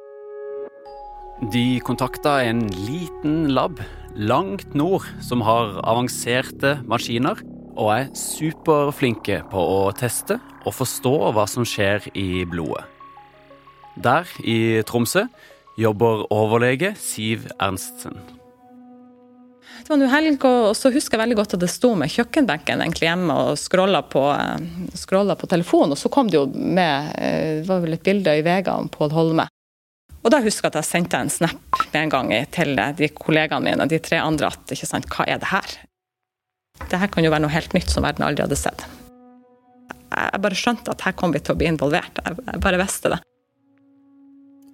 De 1.53 1.81
kontakta 1.85 2.39
en 2.45 2.63
liten 2.73 3.51
lab 3.53 3.81
langt 4.17 4.73
nord 4.77 5.05
som 5.21 5.43
har 5.45 5.77
avanserte 5.85 6.79
maskiner 6.89 7.41
og 7.75 7.93
er 7.93 8.09
superflinke 8.17 9.41
på 9.51 9.61
å 9.77 9.79
teste 9.97 10.39
og 10.65 10.75
forstå 10.79 11.15
hva 11.37 11.45
som 11.49 11.65
skjer 11.69 12.09
i 12.17 12.43
blodet. 12.49 12.85
Der, 14.01 14.25
i 14.41 14.81
Tromsø, 14.87 15.27
jobber 15.77 16.25
overlege 16.33 16.95
Siv 16.97 17.49
Ernstsen. 17.59 18.40
Det 19.91 19.97
var 19.97 20.05
nå 20.05 20.07
helg, 20.07 20.43
og 20.47 20.69
så 20.79 20.87
husker 20.87 21.17
jeg 21.17 21.19
veldig 21.19 21.35
godt 21.35 21.53
at 21.57 21.63
det 21.65 21.67
sto 21.67 21.89
med 21.99 22.07
kjøkkenbenken 22.13 22.79
egentlig 22.79 23.09
hjemme 23.09 23.33
og 23.35 23.57
scrolla 23.59 23.99
på, 24.07 24.21
på 24.31 25.49
telefonen, 25.51 25.91
og 25.91 25.99
så 25.99 26.07
kom 26.07 26.29
det 26.31 26.37
jo 26.37 26.45
med 26.47 27.09
det 27.19 27.65
var 27.67 27.81
vel 27.83 27.97
et 27.97 28.05
bilde 28.05 28.37
i 28.39 28.45
VG 28.45 28.69
om 28.71 28.87
Pål 28.87 29.11
Holme. 29.11 29.45
Og 30.21 30.31
da 30.31 30.39
husker 30.45 30.69
jeg 30.69 30.71
at 30.71 30.77
jeg 30.79 30.87
sendte 30.93 31.19
en 31.19 31.33
snap 31.33 31.81
med 31.81 31.97
en 32.05 32.13
gang 32.13 32.31
til 32.55 32.79
de 33.01 33.09
kollegaene 33.11 33.65
mine, 33.65 33.89
de 33.91 33.99
tre 33.99 34.21
andre, 34.23 34.53
at 34.55 34.71
ikke 34.77 34.87
sant, 34.87 35.09
hva 35.11 35.25
er 35.27 35.43
det 35.43 35.51
her? 35.51 35.75
Det 36.85 37.01
her 37.03 37.11
kan 37.11 37.27
jo 37.27 37.33
være 37.35 37.43
noe 37.49 37.51
helt 37.57 37.75
nytt 37.75 37.91
som 37.91 38.07
verden 38.07 38.23
aldri 38.29 38.47
hadde 38.47 38.61
sett. 38.63 38.87
Jeg 40.07 40.43
bare 40.47 40.61
skjønte 40.61 40.95
at 40.95 41.03
her 41.03 41.19
kom 41.19 41.35
vi 41.35 41.43
til 41.43 41.51
å 41.51 41.59
bli 41.59 41.67
involvert. 41.67 42.23
Jeg 42.23 42.63
bare 42.63 42.79
visste 42.79 43.11
det. 43.17 43.19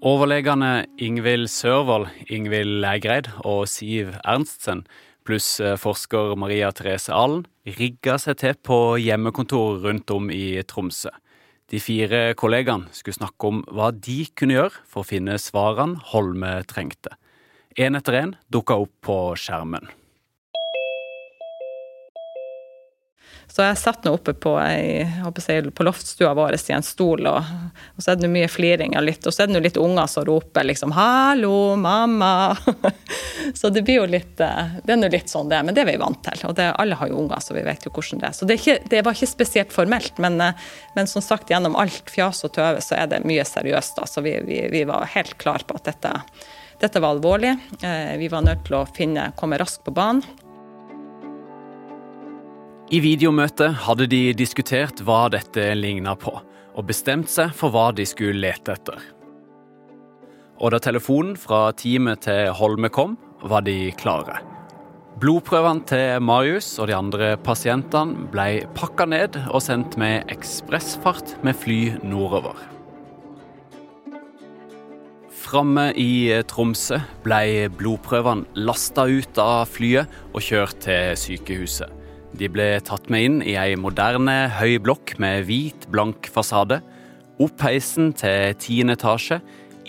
Overlegene 0.06 0.86
Ingvild 1.02 1.50
Sørvold, 1.50 2.12
Ingvild 2.30 2.84
Lægreid 2.86 3.34
og 3.50 3.66
Siv 3.66 4.14
Ernstsen 4.22 4.86
pluss 5.28 5.58
forsker 5.82 6.38
Maria 6.40 6.72
Therese 6.72 7.12
Allen 7.12 7.46
rigga 7.78 8.16
seg 8.22 8.40
til 8.40 8.56
på 8.64 8.98
hjemmekontor 9.04 9.84
rundt 9.84 10.12
om 10.16 10.32
i 10.32 10.56
Tromsø. 10.64 11.12
De 11.68 11.80
fire 11.84 12.32
kollegaene 12.40 12.88
skulle 12.96 13.18
snakke 13.18 13.50
om 13.50 13.64
hva 13.76 13.92
de 13.92 14.22
kunne 14.40 14.56
gjøre 14.56 14.84
for 14.88 15.04
å 15.04 15.10
finne 15.10 15.36
svarene 15.42 16.00
Holme 16.14 16.62
trengte. 16.70 17.18
Én 17.76 18.00
etter 18.00 18.16
én 18.22 18.36
dukka 18.50 18.80
opp 18.86 18.94
på 19.04 19.18
skjermen. 19.36 19.90
Så 23.48 23.64
jeg 23.64 23.78
satt 23.80 24.04
nå 24.06 24.12
oppe 24.14 24.34
på, 24.38 24.52
jeg, 24.60 25.70
på 25.74 25.86
loftstua 25.88 26.34
vår 26.38 26.58
i 26.60 26.74
en 26.76 26.84
stol, 26.86 27.26
og, 27.26 27.48
og 27.96 28.04
så 28.04 28.12
er 28.12 28.20
det 28.20 28.30
mye 28.30 28.50
fliring 28.52 28.94
og 29.00 29.06
litt, 29.08 29.24
og 29.26 29.34
så 29.34 29.46
er 29.46 29.50
det 29.50 29.62
litt 29.64 29.80
unger 29.82 30.10
som 30.12 30.26
roper 30.28 30.68
liksom 30.68 30.94
'hallo, 30.94 31.74
mamma'. 31.80 32.58
så 33.60 33.72
det 33.74 33.82
blir 33.88 34.02
jo 34.02 34.06
litt 34.06 34.36
Det 34.38 34.94
er 34.94 35.00
nå 35.00 35.10
litt 35.10 35.32
sånn 35.32 35.50
det 35.50 35.64
men 35.64 35.74
det 35.74 35.86
er 35.86 35.90
vi 35.90 35.98
vant 35.98 36.22
til. 36.24 36.44
Og 36.50 36.56
det, 36.60 36.70
alle 36.78 37.00
har 37.00 37.10
jo 37.10 37.18
unger, 37.24 37.40
så 37.42 37.56
vi 37.58 37.66
vet 37.66 37.88
jo 37.88 37.92
hvordan 37.96 38.22
det 38.22 38.30
er. 38.30 38.36
Så 38.38 38.46
det, 38.46 38.58
er 38.58 38.62
ikke, 38.62 38.90
det 38.94 39.04
var 39.08 39.18
ikke 39.18 39.34
spesielt 39.34 39.74
formelt, 39.74 40.20
men, 40.22 40.38
men, 40.94 41.08
som 41.08 41.24
sagt, 41.24 41.50
gjennom 41.50 41.80
alt 41.80 42.12
fjas 42.14 42.44
og 42.46 42.54
tøve 42.54 42.84
så 42.84 43.00
er 43.00 43.08
det 43.10 43.26
mye 43.26 43.46
seriøst. 43.48 43.98
da, 43.98 44.06
Så 44.06 44.22
vi, 44.22 44.38
vi, 44.46 44.68
vi 44.72 44.84
var 44.86 45.08
helt 45.16 45.38
klar 45.42 45.66
på 45.66 45.80
at 45.80 45.88
dette, 45.90 46.14
dette 46.84 47.02
var 47.02 47.16
alvorlig. 47.16 47.56
Vi 48.22 48.28
var 48.30 48.46
nødt 48.46 48.68
til 48.68 48.84
å 48.84 48.88
finne, 48.94 49.32
komme 49.40 49.58
raskt 49.58 49.88
på 49.88 49.96
banen. 49.96 50.22
I 52.88 53.02
videomøtet 53.04 53.82
hadde 53.84 54.06
de 54.08 54.32
diskutert 54.32 55.02
hva 55.04 55.26
dette 55.28 55.64
ligna 55.76 56.14
på, 56.16 56.32
og 56.40 56.86
bestemt 56.88 57.28
seg 57.28 57.52
for 57.52 57.74
hva 57.74 57.90
de 57.92 58.06
skulle 58.08 58.40
lete 58.40 58.78
etter. 58.78 59.02
Og 60.64 60.72
da 60.72 60.80
telefonen 60.80 61.34
fra 61.36 61.74
teamet 61.76 62.24
til 62.24 62.54
Holme 62.56 62.88
kom, 62.88 63.18
var 63.44 63.66
de 63.68 63.92
klare. 64.00 64.40
Blodprøvene 65.20 65.84
til 65.90 66.24
Marius 66.24 66.70
og 66.80 66.88
de 66.88 66.96
andre 66.96 67.34
pasientene 67.44 68.30
ble 68.32 68.64
pakka 68.78 69.10
ned 69.12 69.36
og 69.50 69.60
sendt 69.68 70.00
med 70.00 70.32
ekspressfart 70.32 71.36
med 71.44 71.60
fly 71.60 71.82
nordover. 72.08 72.56
Framme 75.44 75.90
i 76.00 76.40
Tromsø 76.48 77.04
ble 77.28 77.68
blodprøvene 77.76 78.64
lasta 78.64 79.10
ut 79.12 79.44
av 79.44 79.68
flyet 79.76 80.20
og 80.32 80.44
kjørt 80.44 80.86
til 80.88 81.18
sykehuset. 81.20 81.97
De 82.38 82.46
ble 82.54 82.66
tatt 82.86 83.08
med 83.10 83.24
inn 83.26 83.38
i 83.42 83.56
ei 83.58 83.74
moderne, 83.80 84.52
høy 84.60 84.78
blokk 84.84 85.16
med 85.22 85.48
hvit, 85.48 85.88
blank 85.90 86.28
fasade. 86.30 86.84
Opp 87.42 87.64
heisen 87.66 88.12
til 88.18 88.54
tiende 88.62 88.94
etasje, 88.98 89.40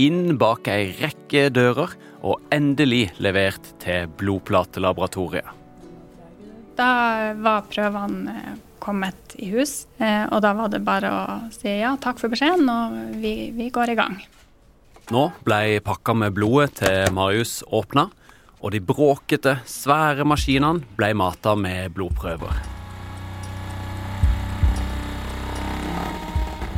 inn 0.01 0.39
bak 0.41 0.71
ei 0.73 0.95
rekke 0.97 1.49
dører 1.53 1.93
og 2.25 2.41
endelig 2.55 3.11
levert 3.21 3.75
til 3.83 4.09
blodplatelaboratoriet. 4.21 5.45
Da 6.79 7.35
var 7.37 7.67
prøvene 7.69 8.57
kommet 8.81 9.37
i 9.37 9.51
hus, 9.53 9.83
eh, 10.01 10.25
og 10.31 10.41
da 10.41 10.55
var 10.57 10.73
det 10.73 10.81
bare 10.87 11.11
å 11.13 11.23
si 11.53 11.69
ja, 11.83 11.97
takk 12.01 12.21
for 12.23 12.33
beskjeden, 12.33 12.71
og 12.71 13.19
vi, 13.21 13.51
vi 13.53 13.69
går 13.75 13.93
i 13.93 13.99
gang. 13.99 14.17
Nå 15.13 15.29
ble 15.45 15.83
pakka 15.85 16.15
med 16.17 16.37
blodet 16.37 16.79
til 16.81 17.13
Marius 17.17 17.61
åpna, 17.75 18.09
og 18.59 18.73
de 18.75 18.81
bråkete, 18.83 19.59
svære 19.69 20.27
maskinene 20.27 20.83
ble 20.99 21.13
mata 21.19 21.55
med 21.59 21.95
blodprøver. 21.95 22.59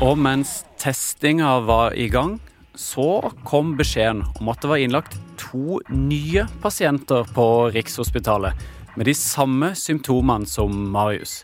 Og 0.01 0.17
mens 0.17 0.63
testinga 0.81 1.59
var 1.69 1.93
i 1.93 2.09
gang, 2.09 2.39
så 2.73 3.33
kom 3.45 3.75
beskjeden 3.77 4.23
om 4.41 4.49
at 4.49 4.63
det 4.63 4.71
var 4.71 4.81
innlagt 4.81 5.17
to 5.41 5.81
nye 5.93 6.47
pasienter 6.63 7.29
på 7.37 7.47
Rikshospitalet 7.75 8.57
med 8.97 9.09
de 9.09 9.15
samme 9.17 9.75
symptomene 9.77 10.49
som 10.49 10.73
Marius. 10.93 11.43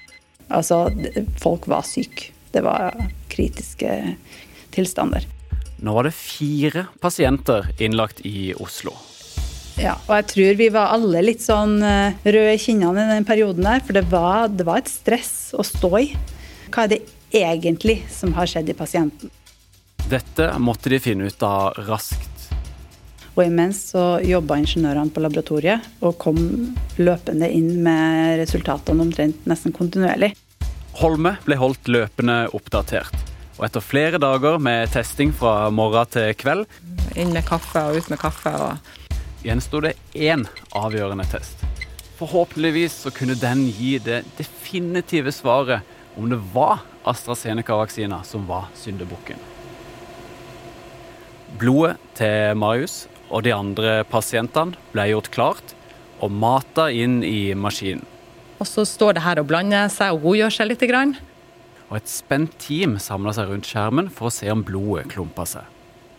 Altså, 0.49 0.87
folk 1.43 1.67
var 1.69 1.85
syke. 1.85 2.31
Det 2.53 2.63
var 2.65 2.95
kritiske 3.29 4.17
tilstander. 4.73 5.27
Nå 5.85 5.93
var 5.93 6.09
det 6.09 6.17
fire 6.17 6.87
pasienter 7.03 7.69
innlagt 7.83 8.25
i 8.25 8.55
Oslo. 8.57 8.95
Ja, 9.77 9.99
og 10.07 10.15
jeg 10.15 10.27
tror 10.31 10.55
vi 10.57 10.69
var 10.73 10.95
alle 10.95 11.21
litt 11.25 11.43
sånn 11.45 11.77
eh, 11.85 12.17
røde 12.25 12.55
i 12.57 12.61
kinnene 12.61 13.03
i 13.05 13.19
den 13.19 13.27
perioden 13.29 13.67
der. 13.67 13.83
For 13.85 13.97
det 13.97 14.07
var, 14.13 14.49
det 14.49 14.65
var 14.65 14.81
et 14.81 14.89
stress 14.93 15.53
å 15.53 15.65
stå 15.67 15.91
i. 16.01 16.07
Hva 16.73 16.87
er 16.87 16.95
det 16.95 17.03
egentlig 17.37 17.99
som 18.13 18.33
har 18.39 18.49
skjedd 18.49 18.73
i 18.73 18.79
pasienten? 18.79 19.33
Dette 20.09 20.49
måtte 20.63 20.93
de 20.93 21.03
finne 21.03 21.29
ut 21.29 21.45
av 21.45 21.77
raskt. 21.91 22.33
Og 23.37 23.45
imens 23.45 23.83
så 23.93 24.17
jobba 24.25 24.57
ingeniørene 24.63 25.13
på 25.13 25.21
laboratoriet 25.21 25.85
og 26.01 26.17
kom 26.23 26.39
løpende 26.97 27.51
inn 27.53 27.83
med 27.85 28.39
resultatene 28.41 29.05
omtrent 29.05 29.45
nesten 29.51 29.77
kontinuerlig. 29.77 30.33
Holme 30.97 31.35
ble 31.45 31.59
holdt 31.61 31.91
løpende 31.93 32.47
oppdatert. 32.57 33.13
Og 33.59 33.67
etter 33.69 33.85
flere 33.85 34.21
dager 34.21 34.57
med 34.61 34.89
testing 34.93 35.37
fra 35.37 35.69
morgen 35.73 36.09
til 36.13 36.33
kveld 36.37 36.65
Inn 37.17 37.33
med 37.33 37.45
kaffe 37.49 37.81
og 37.89 37.97
ut 38.01 38.09
med 38.13 38.21
kaffe. 38.21 38.53
og 38.53 39.06
gjensto 39.45 39.81
det 39.85 39.97
én 40.15 40.47
avgjørende 40.77 41.27
test. 41.31 41.65
Forhåpentligvis 42.17 42.95
så 43.05 43.13
kunne 43.13 43.37
den 43.37 43.67
gi 43.69 43.99
det 44.01 44.23
definitive 44.39 45.33
svaret 45.35 45.85
om 46.17 46.31
det 46.31 46.39
var 46.55 46.81
AstraZeneca-vaksina 47.05 48.23
som 48.25 48.47
var 48.49 48.71
syndebukken. 48.75 49.37
Blodet 51.61 51.97
til 52.17 52.57
Marius 52.57 53.05
og 53.29 53.45
de 53.45 53.53
andre 53.55 54.01
pasientene 54.09 54.77
ble 54.95 55.11
gjort 55.13 55.31
klart 55.35 55.77
og 56.25 56.33
mata 56.33 56.89
inn 56.89 57.21
i 57.25 57.53
maskinen. 57.55 58.05
Og 58.57 58.69
så 58.69 58.87
står 58.89 59.19
det 59.19 59.27
her 59.27 59.41
og 59.43 59.51
blander 59.51 59.91
seg 59.93 60.17
og 60.17 60.25
godgjør 60.31 60.55
seg 60.57 60.71
litt. 60.71 60.85
Og 61.87 61.97
et 61.99 62.09
spent 62.09 62.57
team 62.63 62.97
samla 62.99 63.37
seg 63.37 63.51
rundt 63.51 63.69
skjermen 63.69 64.09
for 64.09 64.31
å 64.31 64.35
se 64.35 64.49
om 64.51 64.65
blodet 64.65 65.11
klumpa 65.13 65.45
seg. 65.45 65.76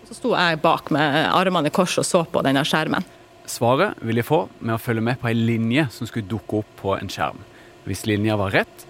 Så 0.07 0.15
sto 0.15 0.29
jeg 0.31 0.61
bak 0.63 0.87
med 0.95 1.25
armene 1.35 1.67
i 1.67 1.73
kors 1.75 1.97
og 1.99 2.05
så 2.07 2.21
på 2.31 2.39
denne 2.45 2.61
skjermen. 2.63 3.03
Svaret 3.47 3.99
vil 3.99 4.21
jeg 4.21 4.27
få 4.27 4.45
med 4.61 4.77
å 4.77 4.79
følge 4.79 5.03
med 5.03 5.19
på 5.19 5.27
ei 5.27 5.35
linje 5.35 5.83
som 5.91 6.07
skulle 6.07 6.29
dukke 6.31 6.61
opp 6.61 6.69
på 6.79 6.93
en 6.95 7.11
skjerm. 7.11 7.41
Hvis 7.83 8.05
linja 8.07 8.37
var 8.39 8.55
rett, 8.55 8.87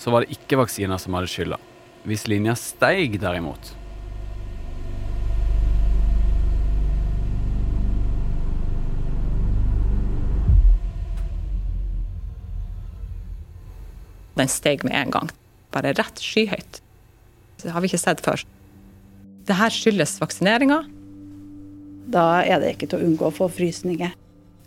så 0.00 0.12
var 0.12 0.24
det 0.24 0.36
ikke 0.36 0.60
vaksina 0.60 0.98
som 1.00 1.16
hadde 1.16 1.32
skylda. 1.32 1.56
Hvis 2.04 2.28
linja 2.28 2.56
steig 2.56 3.16
derimot, 3.20 3.74
Den 14.40 14.48
steg 14.48 14.80
med 14.86 14.94
en 14.96 15.10
gang. 15.12 15.26
Bare 15.68 15.90
rett 15.92 16.20
skyhøyt. 16.24 16.78
Det 17.60 17.74
har 17.74 17.82
vi 17.84 17.90
ikke 17.90 18.00
sett 18.00 18.22
før. 18.24 18.40
Det 19.50 19.56
her 19.58 19.72
skyldes 19.74 20.12
vaksineringa. 20.20 20.76
Da 22.14 22.24
er 22.46 22.60
det 22.62 22.76
ikke 22.76 22.86
til 22.92 23.00
å 23.00 23.06
unngå 23.08 23.24
å 23.26 23.34
få 23.34 23.48
frysninger. 23.50 24.12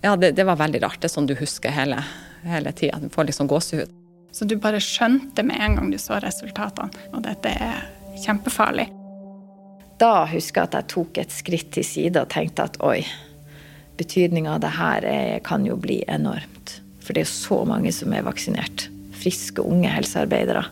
Ja, 0.03 0.17
det, 0.19 0.33
det 0.35 0.43
var 0.43 0.57
veldig 0.59 0.81
rart. 0.83 0.99
Det 0.99 1.07
er 1.07 1.13
sånn 1.13 1.29
du 1.29 1.37
husker 1.39 1.71
hele, 1.71 2.01
hele 2.43 2.73
tida. 2.75 2.99
Du 2.99 3.07
får 3.13 3.29
liksom 3.29 3.47
gåsehud. 3.47 3.93
Så 4.35 4.47
du 4.49 4.57
bare 4.59 4.81
skjønte 4.83 5.45
med 5.47 5.61
en 5.63 5.77
gang 5.77 5.93
du 5.93 5.95
så 6.01 6.17
resultatene, 6.19 6.91
og 7.15 7.23
dette 7.23 7.53
er 7.53 7.85
kjempefarlig. 8.25 8.89
Da 10.03 10.25
husker 10.27 10.65
jeg 10.65 10.71
at 10.73 10.75
jeg 10.81 10.89
tok 10.97 11.21
et 11.23 11.31
skritt 11.31 11.71
til 11.77 11.87
side 11.87 12.19
og 12.19 12.33
tenkte 12.33 12.67
at 12.67 12.75
oi, 12.83 13.05
betydninga 14.01 14.57
av 14.57 14.65
det 14.65 14.73
her 14.81 15.07
er, 15.07 15.37
kan 15.47 15.63
jo 15.63 15.79
bli 15.79 16.01
enormt. 16.11 16.75
For 16.99 17.15
det 17.15 17.23
er 17.23 17.31
så 17.31 17.63
mange 17.69 17.95
som 17.95 18.11
er 18.11 18.27
vaksinert. 18.27 18.89
Friske, 19.23 19.63
unge 19.63 19.95
helsearbeidere. 19.95 20.65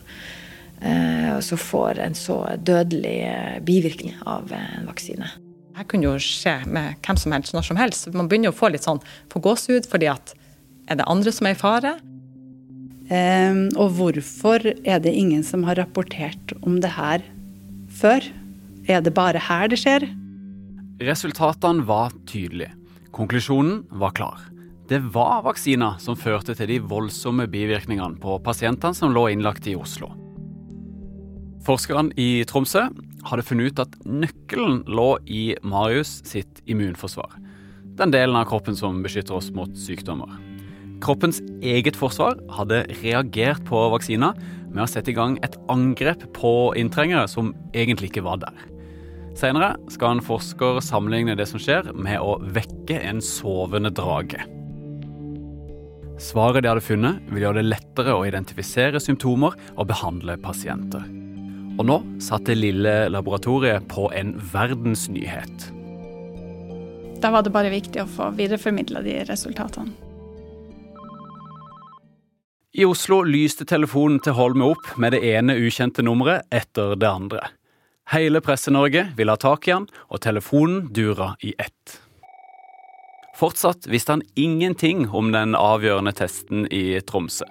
Eh, 0.81 1.39
så 1.39 1.57
får 1.57 1.99
en 1.99 2.15
så 2.17 2.37
dødelig 2.57 3.17
eh, 3.27 3.57
bivirkning 3.61 4.15
av 4.25 4.51
en 4.53 4.87
vaksine. 4.89 5.29
Det 5.77 5.87
kunne 5.89 6.09
jo 6.09 6.21
skje 6.21 6.55
med 6.69 6.97
hvem 7.05 7.17
som 7.17 7.33
helst 7.35 7.55
når 7.55 7.67
som 7.69 7.79
helst. 7.79 8.09
Man 8.13 8.29
begynner 8.29 8.49
jo 8.49 8.55
å 8.55 8.61
få 8.63 8.71
litt 8.73 8.85
sånn 8.85 9.01
på 9.31 9.41
gåsehud 9.45 9.87
fordi 9.89 10.09
at 10.11 10.33
er 10.89 10.99
det 10.99 11.07
andre 11.09 11.33
som 11.33 11.47
er 11.47 11.55
i 11.55 11.59
fare? 11.59 11.93
Um, 13.11 13.65
og 13.75 13.97
hvorfor 13.97 14.65
er 14.71 15.01
det 15.03 15.11
ingen 15.15 15.43
som 15.43 15.65
har 15.67 15.77
rapportert 15.79 16.53
om 16.61 16.79
det 16.83 16.93
her 16.95 17.23
før? 18.01 18.23
Er 18.89 19.03
det 19.03 19.13
bare 19.15 19.41
her 19.41 19.71
det 19.71 19.81
skjer? 19.81 20.07
Resultatene 21.01 21.85
var 21.87 22.15
tydelige. 22.29 22.73
Konklusjonen 23.11 23.83
var 23.99 24.15
klar. 24.15 24.39
Det 24.87 25.01
var 25.13 25.43
vaksiner 25.45 25.99
som 26.03 26.17
førte 26.19 26.55
til 26.57 26.67
de 26.71 26.79
voldsomme 26.83 27.47
bivirkningene 27.51 28.19
på 28.21 28.39
pasientene 28.43 28.95
som 28.97 29.13
lå 29.15 29.29
innlagt 29.31 29.67
i 29.67 29.77
Oslo. 29.79 30.11
Forskerne 31.61 32.09
i 32.17 32.41
Tromsø 32.49 32.87
hadde 33.27 33.45
funnet 33.45 33.69
ut 33.69 33.81
at 33.83 33.97
nøkkelen 34.09 34.81
lå 34.89 35.09
i 35.29 35.43
Marius 35.61 36.19
sitt 36.25 36.63
immunforsvar. 36.65 37.35
Den 37.99 38.13
delen 38.13 38.37
av 38.39 38.47
kroppen 38.49 38.77
som 38.77 39.03
beskytter 39.05 39.37
oss 39.37 39.51
mot 39.53 39.75
sykdommer. 39.77 40.31
Kroppens 41.01 41.41
eget 41.65 41.97
forsvar 41.97 42.39
hadde 42.57 42.83
reagert 43.01 43.61
på 43.69 43.77
vaksina 43.93 44.31
med 44.71 44.83
å 44.83 44.89
sette 44.89 45.13
i 45.13 45.17
gang 45.17 45.37
et 45.45 45.57
angrep 45.69 46.25
på 46.37 46.71
inntrengere 46.77 47.27
som 47.29 47.53
egentlig 47.73 48.11
ikke 48.11 48.25
var 48.25 48.41
der. 48.41 48.65
Senere 49.37 49.75
skal 49.93 50.17
en 50.17 50.25
forsker 50.25 50.81
sammenligne 50.83 51.37
det 51.37 51.47
som 51.49 51.61
skjer, 51.61 51.93
med 51.93 52.19
å 52.19 52.35
vekke 52.41 52.99
en 53.05 53.21
sovende 53.23 53.93
drage. 53.95 54.41
Svaret 56.21 56.65
de 56.65 56.69
hadde 56.69 56.85
funnet, 56.85 57.21
vil 57.31 57.47
gjøre 57.47 57.61
det 57.61 57.69
lettere 57.69 58.17
å 58.17 58.27
identifisere 58.27 59.01
symptomer 59.01 59.55
og 59.77 59.89
behandle 59.89 60.37
pasienter. 60.41 61.20
Og 61.79 61.87
nå 61.87 61.97
satt 62.21 62.47
det 62.49 62.57
lille 62.59 62.95
laboratoriet 63.13 63.87
på 63.91 64.09
en 64.15 64.35
verdensnyhet. 64.51 65.67
Da 67.21 67.31
var 67.31 67.45
det 67.45 67.53
bare 67.53 67.71
viktig 67.73 68.01
å 68.01 68.09
få 68.09 68.31
videreformidla 68.37 69.03
de 69.05 69.19
resultatene. 69.29 69.93
I 72.71 72.85
Oslo 72.87 73.19
lyste 73.27 73.65
telefonen 73.67 74.21
til 74.23 74.37
Holme 74.37 74.69
opp 74.71 74.93
med 74.95 75.11
det 75.11 75.19
ene 75.27 75.57
ukjente 75.59 76.05
nummeret 76.07 76.47
etter 76.55 76.95
det 76.95 77.09
andre. 77.09 77.49
Hele 78.11 78.39
Presse-Norge 78.43 79.09
ville 79.17 79.35
ha 79.35 79.39
tak 79.39 79.67
i 79.67 79.73
han, 79.75 79.89
og 80.07 80.21
telefonen 80.23 80.85
dura 80.95 81.33
i 81.43 81.51
ett. 81.59 81.97
Fortsatt 83.35 83.87
visste 83.91 84.15
han 84.15 84.23
ingenting 84.39 85.07
om 85.09 85.33
den 85.35 85.55
avgjørende 85.57 86.13
testen 86.15 86.63
i 86.71 87.01
Tromsø. 87.03 87.47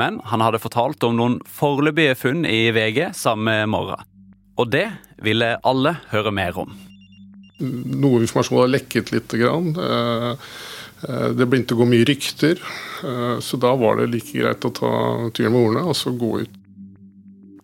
Men 0.00 0.20
han 0.24 0.40
hadde 0.44 0.62
fortalt 0.62 1.04
om 1.04 1.18
noen 1.18 1.40
foreløpige 1.48 2.16
funn 2.16 2.46
i 2.48 2.70
VG 2.72 3.10
samme 3.16 3.62
morgen. 3.70 4.06
Og 4.60 4.70
det 4.72 4.86
ville 5.24 5.54
alle 5.68 5.96
høre 6.12 6.32
mer 6.34 6.56
om. 6.60 6.72
Noe 7.62 8.22
informasjon 8.22 8.62
har 8.62 8.72
lekket 8.72 9.12
litt. 9.14 9.36
Grann. 9.38 9.74
Det 11.02 11.46
begynte 11.46 11.74
å 11.74 11.82
gå 11.82 11.86
mye 11.90 12.06
rykter, 12.06 12.60
så 13.42 13.58
da 13.58 13.72
var 13.78 13.98
det 13.98 14.10
like 14.12 14.38
greit 14.38 14.66
å 14.66 14.70
ta 14.74 14.90
tyren 15.34 15.54
med 15.54 15.64
ordene 15.66 15.86
og 15.90 15.96
så 15.98 16.12
gå 16.14 16.34
ut. 16.44 16.58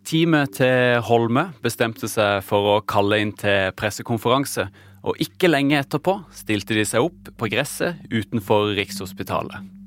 Teamet 0.09 0.57
til 0.57 1.03
Holme 1.05 1.51
bestemte 1.63 2.09
seg 2.09 2.41
for 2.47 2.73
å 2.73 2.77
kalle 2.89 3.19
inn 3.21 3.35
til 3.37 3.75
pressekonferanse 3.77 4.65
Og 5.05 5.21
ikke 5.21 5.51
lenge 5.51 5.77
etterpå 5.77 6.15
stilte 6.35 6.75
de 6.79 6.87
seg 6.89 7.05
opp 7.05 7.29
på 7.37 7.51
gresset 7.53 8.01
utenfor 8.09 8.73
Rikshospitalet. 8.79 9.78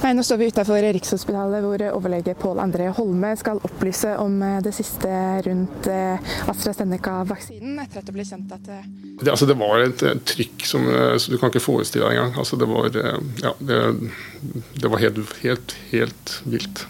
Nei, 0.00 0.14
nå 0.16 0.22
står 0.24 0.38
vi 0.40 0.46
utenfor 0.48 0.80
Rikshospitalet 0.96 1.60
hvor 1.60 1.82
overlege 1.92 2.32
Pål 2.40 2.62
André 2.62 2.86
Holme 2.96 3.34
skal 3.36 3.58
opplyse 3.66 4.14
om 4.22 4.38
eh, 4.46 4.56
det 4.64 4.72
siste 4.72 5.10
rundt 5.44 5.88
eh, 5.92 6.30
AstraZeneca-vaksinen, 6.48 7.76
etter 7.82 8.00
at 8.00 8.08
det 8.08 8.14
ble 8.16 8.24
kjent 8.24 8.54
at 8.56 8.70
eh, 8.72 8.86
det, 9.20 9.28
altså, 9.28 9.44
det 9.50 9.58
var 9.60 9.84
et, 9.84 10.00
et 10.08 10.24
trykk 10.24 10.64
som 10.64 10.88
som, 10.88 11.34
du 11.34 11.36
kan 11.36 11.52
ikke 11.52 11.60
forestille 11.60 12.08
deg 12.08 12.16
engang. 12.16 12.32
Altså, 12.40 12.56
det 12.56 12.70
var, 12.70 12.88
ja, 13.44 13.52
det, 13.60 13.78
det 14.80 14.88
var 14.88 15.04
helt, 15.04 15.20
helt, 15.42 15.76
helt 15.92 16.34
vilt. 16.48 16.84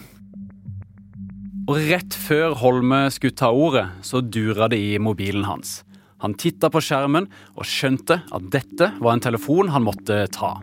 Og 1.67 1.83
rett 1.91 2.15
før 2.15 2.55
Holme 2.63 3.03
skulle 3.11 3.35
ta 3.35 3.51
ordet, 3.51 3.89
så 4.07 4.23
dura 4.23 4.71
det 4.71 4.79
i 4.79 4.95
mobilen 5.03 5.43
hans. 5.49 5.81
Han 6.23 6.39
titta 6.39 6.71
på 6.71 6.79
skjermen 6.79 7.27
og 7.57 7.67
skjønte 7.67 8.21
at 8.23 8.51
dette 8.53 8.93
var 9.03 9.17
en 9.17 9.23
telefon 9.27 9.75
han 9.75 9.83
måtte 9.83 10.23
ta. 10.31 10.61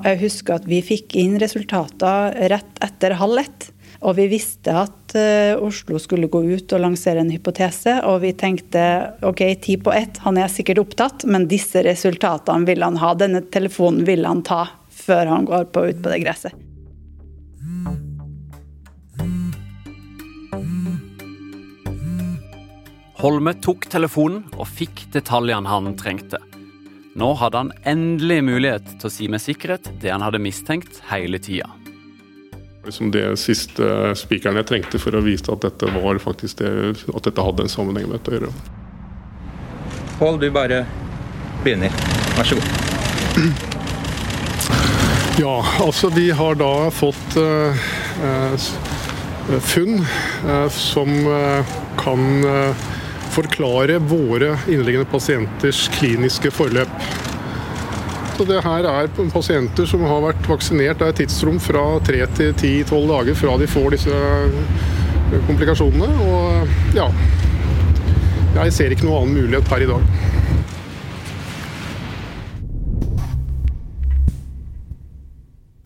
Jeg 0.00 0.18
husker 0.22 0.56
at 0.56 0.66
vi 0.68 0.80
fikk 0.84 1.16
inn 1.20 1.36
resultater 1.40 2.32
rett 2.50 2.80
etter 2.84 3.18
halv 3.20 3.42
ett. 3.42 3.68
Og 4.02 4.16
vi 4.18 4.24
visste 4.32 4.72
at 4.74 5.14
uh, 5.14 5.60
Oslo 5.62 6.00
skulle 6.02 6.30
gå 6.32 6.40
ut 6.42 6.72
og 6.74 6.82
lansere 6.82 7.22
en 7.22 7.30
hypotese, 7.30 8.00
og 8.08 8.24
vi 8.24 8.32
tenkte 8.34 8.82
ok, 9.22 9.44
ti 9.62 9.76
på 9.78 9.92
ett, 9.94 10.18
han 10.24 10.40
er 10.42 10.50
sikkert 10.50 10.80
opptatt, 10.82 11.26
men 11.28 11.46
disse 11.50 11.84
resultatene 11.86 12.66
vil 12.66 12.82
han 12.82 12.98
ha. 12.98 13.12
Denne 13.14 13.44
telefonen 13.54 14.02
vil 14.08 14.26
han 14.26 14.42
ta 14.46 14.64
før 14.90 15.30
han 15.30 15.46
går 15.46 15.70
på, 15.70 15.86
ut 15.92 16.02
på 16.02 16.14
det 16.14 16.22
gresset. 16.24 16.58
Holme 23.22 23.52
tok 23.62 23.86
telefonen 23.86 24.42
og 24.58 24.66
fikk 24.66 25.04
detaljene 25.14 25.70
han 25.70 25.92
trengte. 25.94 26.40
Nå 27.14 27.34
hadde 27.34 27.58
han 27.58 27.72
endelig 27.84 28.38
mulighet 28.44 28.86
til 28.96 29.08
å 29.08 29.12
si 29.12 29.26
med 29.28 29.42
sikkerhet 29.44 29.90
det 30.00 30.12
han 30.14 30.22
hadde 30.24 30.40
mistenkt 30.40 31.02
hele 31.10 31.36
tida. 31.42 31.68
Liksom 32.86 33.10
det 33.14 33.26
siste 33.38 34.14
spikeren 34.18 34.56
jeg 34.58 34.68
trengte 34.70 34.98
for 34.98 35.14
å 35.14 35.20
vise 35.22 35.44
at 35.52 35.60
dette 35.62 35.90
var 35.92 36.18
faktisk 36.22 36.62
det, 36.62 36.70
at 37.12 37.28
dette 37.28 37.44
hadde 37.44 37.66
en 37.66 37.72
sammenheng 37.72 38.08
med 38.08 38.16
dette 38.16 38.32
å 38.32 38.38
gjøre. 38.38 38.54
Pål, 40.22 40.40
du 40.40 40.48
bare 40.54 40.80
begynner. 41.62 41.92
Vær 42.38 42.48
så 42.48 42.56
god. 42.58 42.66
Ja, 45.40 45.54
altså 45.84 46.10
vi 46.12 46.30
har 46.36 46.56
da 46.60 46.90
fått 46.92 47.36
uh, 47.40 47.84
uh, 48.24 48.66
funn 49.64 50.00
uh, 50.48 50.68
som 50.72 51.08
kan 52.00 52.26
forklare 53.32 53.98
våre 53.98 54.56
inneliggende 54.68 55.08
pasienters 55.08 55.86
kliniske 55.96 56.52
forløp. 56.52 56.90
Så 58.36 58.46
det 58.48 58.62
her 58.64 58.88
er 58.88 59.10
pasienter 59.32 59.86
som 59.88 60.04
har 60.08 60.22
vært 60.24 60.48
vaksinert 60.48 61.02
av 61.04 61.12
et 61.12 61.22
tidsrom 61.22 61.60
fra 61.62 61.84
3 62.04 62.26
til 62.38 62.52
10-12 62.52 63.08
dager 63.10 63.38
fra 63.38 63.56
de 63.60 63.68
får 63.70 63.88
disse 63.96 64.18
eh, 64.18 65.40
komplikasjonene. 65.48 66.08
Og 66.26 66.96
ja 66.96 67.08
Jeg 68.52 68.72
ser 68.76 68.92
ikke 68.92 69.06
noen 69.06 69.22
annen 69.22 69.38
mulighet 69.40 69.68
per 69.68 69.84
i 69.84 69.88
dag. 69.88 70.04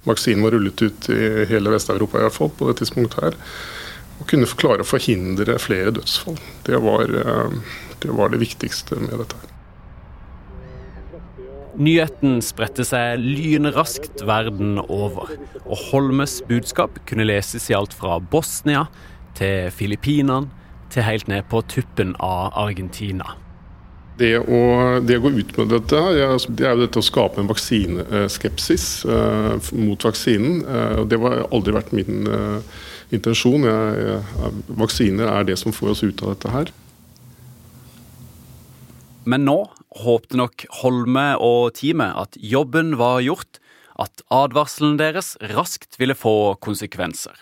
Vaksinen 0.07 0.43
var 0.47 0.55
rullet 0.55 0.83
ut 0.83 1.09
i 1.11 1.47
hele 1.51 1.71
Vest-Europa 1.75 2.19
i 2.19 2.27
hvert 2.27 2.35
fall 2.35 2.51
på 2.55 2.71
det 2.71 2.79
tidspunktet 2.81 3.27
her 3.27 3.39
å 4.21 4.27
kunne 4.29 4.49
klare 4.59 4.85
å 4.85 4.89
forhindre 4.89 5.59
flere 5.63 5.93
dødsfall. 5.97 6.39
Det 6.65 6.81
var, 6.83 7.05
eh, 7.05 7.59
det 8.01 8.11
var 8.17 8.33
det 8.33 8.41
viktigste 8.41 9.01
med 9.01 9.19
dette. 9.19 9.37
Nyheten 11.77 12.39
spredte 12.41 12.87
seg 12.89 13.21
lynraskt 13.21 14.23
verden 14.25 14.79
over, 14.89 15.35
og 15.67 15.77
Holmes 15.91 16.39
budskap 16.49 17.03
kunne 17.05 17.27
leses 17.29 17.69
i 17.69 17.77
alt 17.77 17.93
fra 17.93 18.17
Bosnia 18.19 18.87
til 19.37 19.69
Filippinene 19.71 20.49
til 20.89 21.05
helt 21.05 21.29
ned 21.29 21.45
på 21.51 21.61
tuppen 21.69 22.15
av 22.17 22.57
Argentina. 22.57 23.37
Det 24.17 24.33
å, 24.41 24.59
det 25.05 25.19
å, 25.19 25.23
gå 25.27 25.31
ut 25.37 25.51
med 25.59 25.73
dette, 25.75 25.99
her, 26.01 26.39
det 26.49 26.65
er 26.65 26.73
jo 26.73 26.85
dette 26.87 27.01
å 27.03 27.05
skape 27.05 27.43
en 27.43 27.51
vaksineskepsis 27.51 28.87
eh, 29.13 29.73
mot 29.77 30.07
vaksinen. 30.09 30.63
Uh, 30.65 31.03
det 31.05 31.19
har 31.21 31.43
aldri 31.51 31.75
vært 31.77 31.93
min 31.93 32.25
eh, 32.25 32.79
intensjon. 33.13 33.67
Jeg, 33.69 34.07
jeg, 34.07 34.63
vaksiner 34.81 35.29
er 35.35 35.45
det 35.49 35.59
som 35.61 35.75
får 35.77 35.93
oss 35.93 36.05
ut 36.07 36.25
av 36.25 36.33
dette 36.33 36.53
her. 36.55 36.73
Men 39.29 39.45
nå 39.45 39.59
håpte 40.01 40.39
nok 40.39 40.65
Holme 40.81 41.27
og 41.43 41.75
teamet 41.77 42.17
at 42.17 42.39
jobben 42.41 42.95
var 43.01 43.21
gjort, 43.25 43.61
at 44.01 44.23
advarselen 44.33 44.97
deres 45.01 45.35
raskt 45.53 45.99
ville 46.01 46.17
få 46.17 46.55
konsekvenser. 46.65 47.37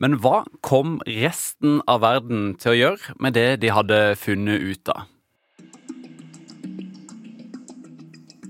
Men 0.00 0.18
hva 0.20 0.42
kom 0.64 0.98
resten 1.08 1.80
av 1.88 2.02
verden 2.04 2.54
til 2.60 2.72
å 2.72 2.78
gjøre 2.78 3.16
med 3.20 3.36
det 3.36 3.48
de 3.64 3.72
hadde 3.72 4.00
funnet 4.20 4.60
ut 4.60 4.92
av? 4.92 5.08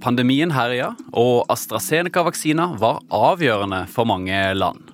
Pandemien 0.00 0.52
herja, 0.56 0.94
og 1.12 1.44
AstraZeneca-vaksina 1.52 2.70
var 2.80 3.02
avgjørende 3.12 3.82
for 3.92 4.08
mange 4.08 4.38
land. 4.56 4.86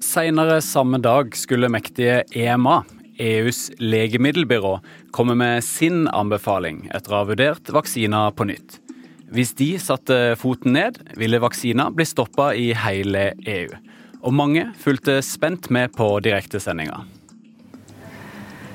Senere 0.00 0.60
samme 0.62 1.00
dag 1.02 1.34
skulle 1.38 1.70
mektige 1.70 2.22
EMA, 2.30 2.80
EUs 3.20 3.72
legemiddelbyrå, 3.82 4.76
komme 5.10 5.34
med 5.34 5.64
sin 5.66 6.06
anbefaling 6.08 6.84
etter 6.94 7.12
å 7.12 7.18
ha 7.18 7.28
vurdert 7.32 7.72
vaksiner 7.74 8.30
på 8.38 8.46
nytt. 8.52 8.78
Hvis 9.34 9.52
de 9.58 9.72
satte 9.82 10.20
foten 10.38 10.74
ned, 10.78 11.02
ville 11.18 11.42
vaksiner 11.42 11.90
bli 11.94 12.06
stoppa 12.06 12.52
i 12.54 12.70
hele 12.74 13.32
EU. 13.50 13.74
Og 14.22 14.34
mange 14.34 14.68
fulgte 14.78 15.18
spent 15.26 15.70
med 15.74 15.90
på 15.98 16.06
direktesendinga. 16.22 17.02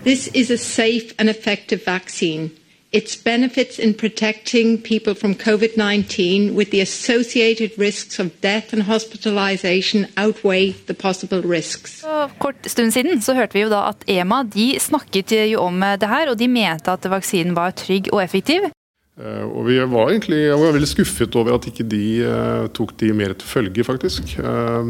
This 0.03 0.27
is 0.35 0.51
a 0.51 0.57
safe 0.57 1.15
and 1.17 1.29
effective 1.29 1.81
vaccine. 1.87 2.51
Its 2.95 3.23
benefits 3.23 3.79
in 3.79 3.93
protecting 3.93 4.81
people 4.81 5.13
from 5.13 5.35
COVID 5.35 5.77
19 5.77 6.55
with 6.55 6.71
the 6.71 6.81
associated 6.81 7.71
risks 7.77 8.19
of 8.19 8.27
death 8.41 8.73
and 8.73 8.83
hospitalization 8.83 10.07
outweigh 10.17 10.71
the 10.87 10.93
possible 10.93 11.41
risks. 11.41 12.05
Kort 12.39 12.55
stund 12.65 12.91
siden 12.91 13.21
så 13.21 13.33
hørte 13.33 13.53
vi 13.53 13.65
jo 13.65 13.69
da 13.69 13.89
at 13.89 14.07
EMA 14.07 14.43
de 14.43 14.79
snakket 14.79 15.31
jo 15.51 15.59
om 15.67 15.83
det 15.99 16.09
her, 16.09 16.29
og 16.29 16.39
de 16.39 16.47
mente 16.47 16.91
at 16.91 17.09
vaksinen 17.09 17.55
var 17.55 17.75
trygg 17.75 18.13
og 18.13 18.23
effektiv. 18.23 18.71
Eh, 19.15 19.43
og 19.47 19.63
vi 19.69 19.77
var 19.79 20.09
egentlig 20.11 20.41
jeg 20.41 20.59
var 20.59 20.73
veldig 20.75 20.89
skuffet 20.91 21.35
over 21.39 21.55
at 21.55 21.65
ikke 21.69 21.85
de 21.87 22.03
uh, 22.27 22.65
tok 22.75 22.91
de 22.99 23.13
mer 23.15 23.31
til 23.39 23.47
følge, 23.47 23.85
faktisk. 23.87 24.33
Uh, 24.43 24.83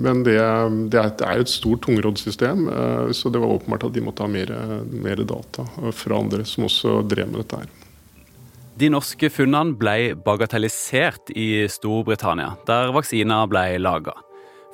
men 0.00 0.22
det, 0.24 0.38
det, 0.92 1.02
er, 1.02 1.34
jo 1.36 1.44
et 1.44 1.52
stort 1.52 1.84
tungrådssystem, 1.84 2.70
uh, 2.70 3.12
så 3.12 3.32
det 3.32 3.42
var 3.42 3.52
åpenbart 3.52 3.84
at 3.90 3.96
de 3.96 4.04
måtte 4.04 4.24
ha 4.24 4.32
mer, 4.32 4.52
mer, 4.88 5.20
data 5.28 5.66
fra 5.92 6.22
andre 6.22 6.46
som 6.48 6.70
også 6.70 7.02
drev 7.08 7.28
med 7.28 7.42
dette 7.42 7.60
her. 7.60 7.74
De 8.80 8.90
norske 8.92 9.28
funnene 9.32 9.76
ble 9.76 10.14
bagatellisert 10.24 11.32
i 11.36 11.66
Storbritannia, 11.72 12.54
der 12.68 12.92
vaksiner 12.96 13.48
ble 13.48 13.68
laga. 13.80 14.16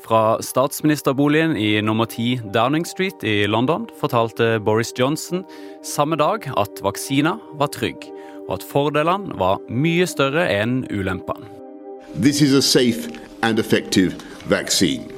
Fra 0.03 0.39
statsministerboligen 0.43 1.55
i 1.59 1.77
nummer 1.83 2.09
10 2.11 2.51
Downing 2.55 2.87
Street 2.87 3.23
i 3.27 3.45
London 3.51 3.87
fortalte 4.01 4.57
Boris 4.63 4.91
Johnson 4.99 5.45
samme 5.87 6.19
dag 6.19 6.49
at 6.59 6.83
vaksiner 6.83 7.39
var 7.59 7.71
trygg 7.75 8.11
og 8.53 8.61
at 8.61 8.69
fordelene 8.69 9.33
var 9.41 9.63
mye 9.73 10.05
større 10.07 10.45
enn 10.53 10.83
ulempene. 10.93 11.49
This 12.13 12.43
is 12.45 12.53
a 12.53 12.61
safe 12.61 13.09
and 13.43 13.59
effective 13.59 14.13
vaccine. 14.45 15.09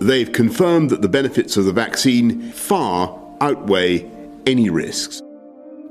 They've 0.00 0.32
confirmed 0.32 0.90
that 0.90 1.00
the 1.00 1.08
benefits 1.08 1.56
of 1.56 1.64
the 1.64 1.72
vaccine 1.72 2.52
far 2.52 3.16
outweigh 3.40 4.04
any 4.46 4.68
risks. 4.68 5.22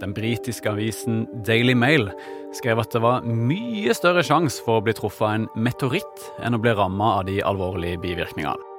Den 0.02 0.14
britiske 0.14 0.70
avisen 0.70 1.28
Daily 1.48 1.74
Mail 1.74 2.12
skrev 2.54 2.80
at 2.80 2.94
det 2.94 3.02
var 3.02 3.26
mye 3.26 3.94
større 3.94 4.24
sjanse 4.24 4.62
for 4.66 4.80
å 4.80 4.86
bli 4.86 4.94
truffet 4.94 5.26
av 5.26 5.36
en 5.40 5.50
meteoritt 5.58 6.30
enn 6.46 6.56
å 6.56 6.62
bli 6.62 6.74
ramma 6.78 7.16
av 7.20 7.26
de 7.28 7.42
alvorlige 7.46 8.00
bivirkningene. 8.06 8.70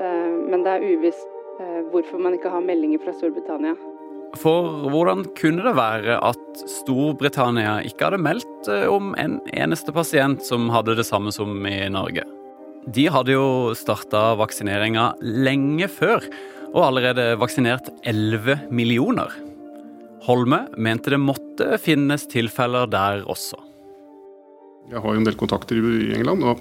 Eh, 0.00 0.32
men 0.50 0.64
det 0.64 0.74
er 0.74 0.88
uvisst 0.88 1.28
eh, 1.60 1.82
hvorfor 1.92 2.20
man 2.20 2.36
ikke 2.36 2.52
har 2.52 2.64
meldinger 2.64 3.04
fra 3.04 3.14
Storbritannia. 3.16 3.76
For 4.40 4.88
hvordan 4.90 5.24
kunne 5.38 5.64
det 5.66 5.74
være 5.76 6.18
at 6.24 6.62
Storbritannia 6.70 7.78
ikke 7.86 8.08
hadde 8.08 8.22
meldt 8.24 8.70
eh, 8.72 8.86
om 8.90 9.12
en 9.20 9.38
eneste 9.54 9.94
pasient 9.94 10.44
som 10.46 10.70
hadde 10.74 10.96
det 10.98 11.06
samme 11.08 11.32
som 11.34 11.54
i 11.68 11.84
Norge? 11.92 12.26
De 12.94 13.06
hadde 13.08 13.32
jo 13.32 13.72
starta 13.78 14.34
vaksineringa 14.36 15.14
lenge 15.22 15.88
før, 15.88 16.24
og 16.74 16.88
allerede 16.90 17.32
vaksinert 17.40 17.88
11 18.04 18.66
millioner. 18.74 19.32
Holme 20.26 20.64
mente 20.76 21.12
det 21.12 21.20
måtte 21.20 21.78
finnes 21.80 22.26
tilfeller 22.32 22.88
der 22.90 23.22
også. 23.30 23.60
Jeg 24.90 25.00
har 25.00 25.14
jo 25.14 25.20
en 25.20 25.28
del 25.28 25.38
kontakter 25.40 25.78
i 25.78 26.12
England. 26.16 26.44
og 26.44 26.60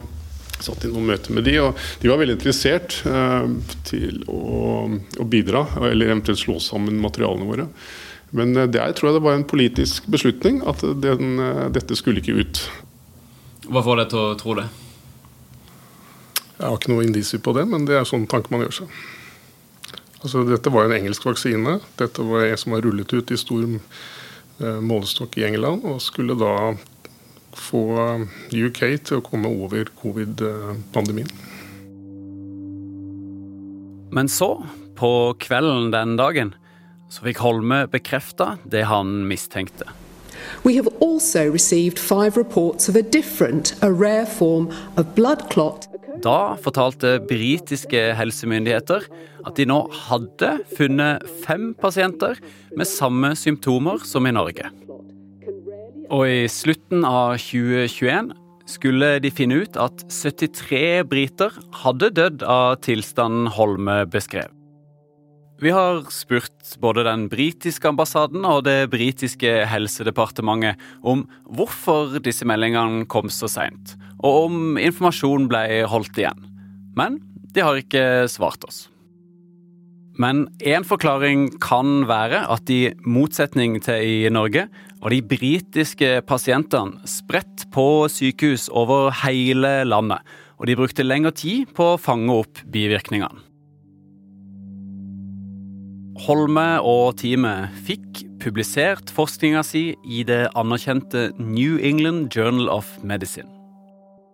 satt 0.66 0.86
i 0.86 0.92
noen 0.92 1.10
møter 1.12 1.36
med 1.36 1.48
de, 1.48 1.58
og 1.64 1.80
de 2.02 2.12
var 2.12 2.22
veldig 2.22 2.38
interessert 2.38 3.00
eh, 3.10 3.50
til 3.90 4.24
å, 4.32 4.88
å, 5.20 5.28
bidra, 5.30 5.66
eller 5.90 6.12
eventuelt 6.12 6.42
slå 6.42 6.60
sammen 6.64 7.02
materialene 7.04 7.50
våre. 7.50 7.68
Men 8.34 8.56
eh, 8.58 8.70
der 8.72 8.96
tror 8.96 9.12
jeg 9.12 9.20
det 9.20 9.26
var 9.28 9.38
en 9.38 9.48
politisk 9.50 10.08
beslutning 10.14 10.62
at 10.70 10.84
den, 11.04 11.36
eh, 11.44 11.66
dette 11.76 11.98
skulle 12.00 12.24
ikke 12.24 12.40
ut. 12.40 12.64
Hva 13.70 13.84
får 13.86 14.02
deg 14.02 14.14
til 14.14 14.24
å 14.24 14.40
tro 14.40 14.58
det? 14.60 14.70
Jeg 16.54 16.70
har 16.70 16.78
ikke 16.78 16.94
noe 16.94 17.06
indisier 17.06 17.42
på 17.44 17.54
det, 17.58 17.66
men 17.68 17.88
det 17.88 17.98
er 17.98 18.08
sånn 18.08 18.28
tanke 18.30 18.54
man 18.54 18.64
gjør 18.66 18.84
seg. 18.84 18.98
Altså, 20.24 20.46
dette 20.48 20.72
var 20.72 20.88
en 20.88 20.96
engelsk 20.96 21.26
vaksine. 21.28 21.80
Dette 22.00 22.24
var 22.24 22.46
en 22.48 22.60
som 22.60 22.76
var 22.76 22.84
rullet 22.86 23.12
ut 23.12 23.32
i 23.34 23.40
stor 23.40 23.66
eh, 23.68 24.80
målestokk 24.80 25.36
i 25.42 25.48
England, 25.50 25.84
og 25.84 26.00
skulle 26.04 26.38
da 26.40 26.54
få 27.58 27.84
UK 28.54 28.82
til 29.04 29.20
å 29.20 29.26
komme 29.26 29.52
over 29.52 29.90
covid-pandemien. 30.02 31.30
Men 34.14 34.30
så, 34.30 34.56
på 34.96 35.34
kvelden 35.42 35.90
den 35.94 36.18
dagen, 36.20 36.54
så 37.10 37.26
fikk 37.26 37.42
Holme 37.46 37.84
bekrefta 37.90 38.58
det 38.70 38.86
han 38.90 39.24
mistenkte. 39.30 39.90
We 40.64 40.76
have 40.76 40.88
also 41.02 41.50
received 41.50 42.00
five 42.00 42.38
reports 42.38 42.90
of 42.90 42.96
a 42.96 43.02
different, 43.02 43.76
a 43.82 43.92
rare 43.92 44.26
form 44.26 44.70
of 44.98 45.16
blood 45.16 45.50
clot. 45.50 45.88
Da 46.24 46.56
fortalte 46.62 47.18
britiske 47.28 48.14
helsemyndigheter 48.18 49.08
at 49.48 49.58
de 49.58 49.66
nå 49.68 49.80
hadde 50.08 50.54
funnet 50.78 51.26
fem 51.44 51.72
pasienter 51.80 52.40
med 52.78 52.88
samme 52.88 53.34
symptomer 53.40 54.06
som 54.08 54.30
i 54.30 54.36
Norge. 54.36 54.70
Og 56.12 56.26
i 56.28 56.48
slutten 56.52 57.06
av 57.08 57.38
2021 57.40 58.34
skulle 58.70 59.18
de 59.24 59.32
finne 59.32 59.62
ut 59.64 59.78
at 59.80 60.04
73 60.12 61.04
briter 61.08 61.56
hadde 61.84 62.12
dødd 62.16 62.44
av 62.48 62.82
tilstanden 62.84 63.52
Holme 63.56 64.04
beskrev. 64.12 64.52
Vi 65.64 65.72
har 65.72 66.02
spurt 66.12 66.74
både 66.84 67.06
den 67.08 67.28
britiske 67.32 67.88
ambassaden 67.88 68.44
og 68.44 68.66
det 68.68 68.90
britiske 68.92 69.62
helsedepartementet 69.72 70.82
om 71.08 71.24
hvorfor 71.48 72.18
disse 72.24 72.48
meldingene 72.50 73.06
kom 73.08 73.32
så 73.32 73.48
seint, 73.48 73.94
og 74.20 74.50
om 74.50 74.80
informasjon 74.82 75.48
ble 75.52 75.86
holdt 75.88 76.20
igjen. 76.20 76.50
Men 77.00 77.22
de 77.54 77.64
har 77.64 77.80
ikke 77.80 78.26
svart 78.32 78.66
oss. 78.68 78.88
Men 80.20 80.46
én 80.62 80.86
forklaring 80.86 81.48
kan 81.64 82.04
være 82.10 82.44
at 82.54 82.70
i 82.70 82.92
motsetning 83.02 83.80
til 83.82 84.04
i 84.04 84.30
Norge, 84.34 84.68
var 85.04 85.12
de 85.12 85.20
britiske 85.28 86.10
pasientene 86.24 87.04
spredt 87.10 87.66
på 87.76 88.08
sykehus 88.08 88.70
over 88.72 89.12
hele 89.26 89.82
landet, 89.84 90.24
og 90.56 90.70
de 90.70 90.78
brukte 90.80 91.04
lengre 91.04 91.34
tid 91.36 91.74
på 91.76 91.94
å 91.94 92.00
fange 92.00 92.32
opp 92.32 92.62
bivirkningene. 92.72 93.44
Holme 96.24 96.68
og 96.88 97.18
teamet 97.20 97.74
fikk 97.84 98.22
publisert 98.40 99.12
forskninga 99.12 99.64
si 99.66 99.90
i 100.08 100.22
det 100.24 100.46
anerkjente 100.56 101.32
New 101.42 101.76
England 101.84 102.30
Journal 102.32 102.70
of 102.72 102.94
Medicine. 103.04 103.50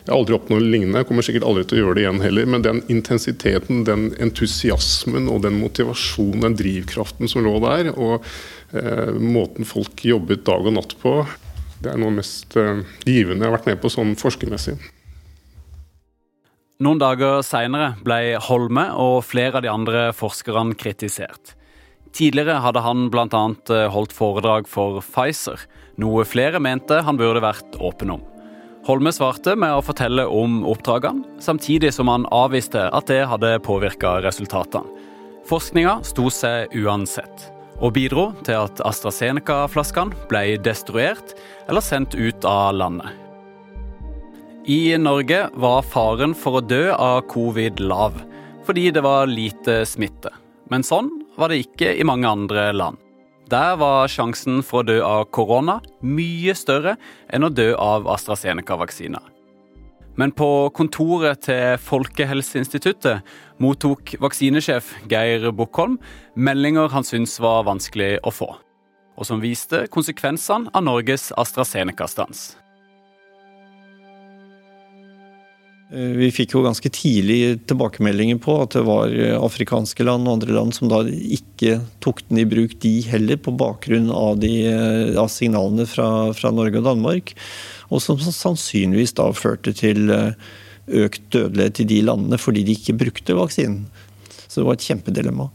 Jeg 0.05 0.13
har 0.13 0.21
aldri 0.21 0.35
oppnådd 0.37 0.63
lignende, 0.65 1.01
jeg 1.01 1.07
kommer 1.09 1.25
sikkert 1.25 1.45
aldri 1.45 1.63
til 1.67 1.77
å 1.77 1.81
gjøre 1.81 1.95
det 1.97 2.03
igjen 2.05 2.21
heller. 2.23 2.47
Men 2.49 2.63
den 2.65 2.79
intensiteten, 2.93 3.83
den 3.85 4.07
entusiasmen 4.21 5.27
og 5.29 5.43
den 5.43 5.59
motivasjonen, 5.61 6.45
den 6.45 6.55
drivkraften 6.59 7.29
som 7.29 7.43
lå 7.45 7.57
der, 7.63 7.91
og 7.93 8.25
måten 9.19 9.65
folk 9.65 10.03
jobbet 10.05 10.43
dag 10.45 10.67
og 10.67 10.75
natt 10.75 10.93
på, 11.01 11.13
det 11.79 11.93
er 11.93 11.99
noe 11.99 12.11
mest 12.11 12.57
eh, 12.59 12.81
givende 13.07 13.45
jeg 13.45 13.51
har 13.51 13.55
vært 13.55 13.69
med 13.69 13.79
på 13.83 13.91
sånn 13.91 14.15
forskermessig. 14.19 14.75
Noen 16.83 16.99
dager 16.99 17.41
seinere 17.43 17.93
ble 18.03 18.37
Holme 18.45 18.85
og 18.99 19.21
flere 19.27 19.59
av 19.59 19.65
de 19.65 19.71
andre 19.71 20.03
forskerne 20.15 20.77
kritisert. 20.79 21.55
Tidligere 22.15 22.61
hadde 22.63 22.83
han 22.83 23.07
bl.a. 23.11 23.27
Eh, 23.27 23.85
holdt 23.93 24.15
foredrag 24.15 24.67
for 24.71 24.99
Pfizer, 25.05 25.63
noe 25.99 26.25
flere 26.27 26.59
mente 26.63 27.01
han 27.05 27.19
burde 27.19 27.43
vært 27.43 27.79
åpen 27.79 28.15
om. 28.15 28.25
Holme 28.87 29.11
svarte 29.13 29.53
med 29.59 29.75
å 29.75 29.83
fortelle 29.83 30.23
om 30.31 30.63
oppdragene, 30.67 31.23
samtidig 31.43 31.91
som 31.95 32.09
han 32.11 32.25
avviste 32.33 32.87
at 32.95 33.11
det 33.11 33.25
hadde 33.29 33.59
påvirka 33.63 34.17
resultatene. 34.23 34.87
Forskninga 35.49 35.99
sto 36.05 36.27
seg 36.33 36.75
uansett, 36.77 37.47
og 37.79 37.93
bidro 37.95 38.29
til 38.45 38.59
at 38.59 38.81
AstraZeneca-flaskene 38.85 40.27
ble 40.31 40.57
destruert 40.63 41.33
eller 41.69 41.83
sendt 41.83 42.15
ut 42.17 42.45
av 42.47 42.75
landet. 42.75 43.09
I 44.69 44.97
Norge 45.01 45.47
var 45.57 45.85
faren 45.87 46.35
for 46.37 46.59
å 46.59 46.65
dø 46.65 46.91
av 46.93 47.23
covid 47.31 47.79
lav, 47.81 48.19
fordi 48.67 48.89
det 48.93 49.01
var 49.01 49.31
lite 49.31 49.81
smitte. 49.87 50.29
Men 50.69 50.85
sånn 50.85 51.09
var 51.39 51.49
det 51.49 51.63
ikke 51.63 51.95
i 51.95 52.05
mange 52.05 52.29
andre 52.29 52.69
land. 52.75 52.99
Der 53.49 53.79
var 53.81 54.11
sjansen 54.11 54.59
for 54.61 54.83
å 54.83 54.89
dø 54.91 54.99
av 55.01 55.23
korona 55.33 55.79
mye 56.05 56.53
større 56.53 56.99
enn 57.33 57.47
å 57.47 57.49
dø 57.49 57.71
av 57.73 58.05
AstraZeneca-vaksiner. 58.13 59.38
Men 60.19 60.33
på 60.35 60.67
kontoret 60.75 61.45
til 61.45 61.77
Folkehelseinstituttet 61.79 63.23
mottok 63.63 64.17
vaksinesjef 64.19 64.91
Geir 65.07 65.45
Bukkholm 65.55 65.95
meldinger 66.35 66.91
han 66.91 67.07
syntes 67.07 67.37
var 67.39 67.63
vanskelig 67.69 68.17
å 68.27 68.33
få, 68.35 68.49
og 69.15 69.29
som 69.29 69.39
viste 69.39 69.85
konsekvensene 69.93 70.73
av 70.75 70.83
Norges 70.83 71.29
AstraZeneca-stans. 71.39 72.49
Vi 75.89 76.27
fikk 76.29 76.53
jo 76.53 76.61
ganske 76.61 76.89
tidlig 76.93 77.63
tilbakemeldinger 77.65 78.37
på 78.43 78.59
at 78.61 78.75
det 78.75 78.83
var 78.85 79.09
eh, 79.09 79.33
afrikanske 79.33 80.05
land 80.05 80.27
og 80.27 80.35
andre 80.37 80.53
land 80.53 80.75
som 80.77 80.89
da 80.91 80.99
ikke 81.09 81.79
tok 82.03 82.21
den 82.27 82.43
i 82.43 82.45
bruk, 82.45 82.75
de 82.83 82.91
heller, 83.09 83.39
på 83.41 83.55
bakgrunn 83.57 84.11
av, 84.13 84.37
de, 84.43 84.51
eh, 84.69 85.17
av 85.17 85.31
signalene 85.33 85.87
fra, 85.89 86.29
fra, 86.37 86.51
Norge 86.53 86.77
og 86.77 86.85
Danmark. 86.85 87.33
Og 87.89 88.03
som 88.05 88.21
sannsynligvis 88.21 89.15
da 89.17 89.31
førte 89.33 89.73
til 89.73 90.13
økt 90.13 91.25
dødelighet 91.33 91.81
i 91.81 91.87
de 91.89 92.03
landene 92.05 92.37
fordi 92.37 92.61
de 92.67 92.77
ikke 92.77 92.97
brukte 92.99 93.37
vaksinen. 93.37 93.87
Så 94.45 94.61
det 94.61 94.67
var 94.69 94.77
et 94.77 94.85
kjempedilemma. 94.85 95.49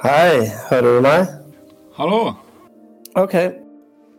Hei, 0.00 0.48
hører 0.70 0.96
du 0.96 1.04
meg? 1.04 1.30
Hallo. 2.00 2.20
Ok, 3.16 3.36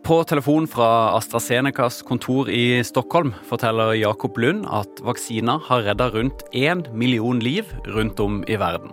på 0.08 0.22
telefon 0.24 0.64
fra 0.64 1.12
AstraZenecas 1.18 1.98
kontor 2.08 2.48
i 2.48 2.80
Stockholm 2.86 3.34
forteller 3.44 3.90
Jakob 3.98 4.38
Lund 4.40 4.64
at 4.72 5.02
vaksina 5.04 5.58
har 5.66 5.82
redda 5.84 6.06
rundt 6.14 6.46
én 6.56 6.80
million 6.96 7.42
liv 7.44 7.68
rundt 7.84 8.20
om 8.24 8.38
i 8.48 8.56
verden. 8.56 8.88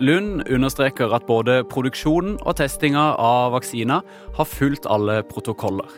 Lund 0.00 0.46
understreker 0.48 1.12
at 1.12 1.26
både 1.28 1.58
produksjonen 1.68 2.38
og 2.40 2.56
testinga 2.56 3.02
av 3.20 3.52
vaksina 3.52 4.00
har 4.38 4.48
fulgt 4.48 4.88
alle 4.88 5.18
protokoller. 5.28 5.92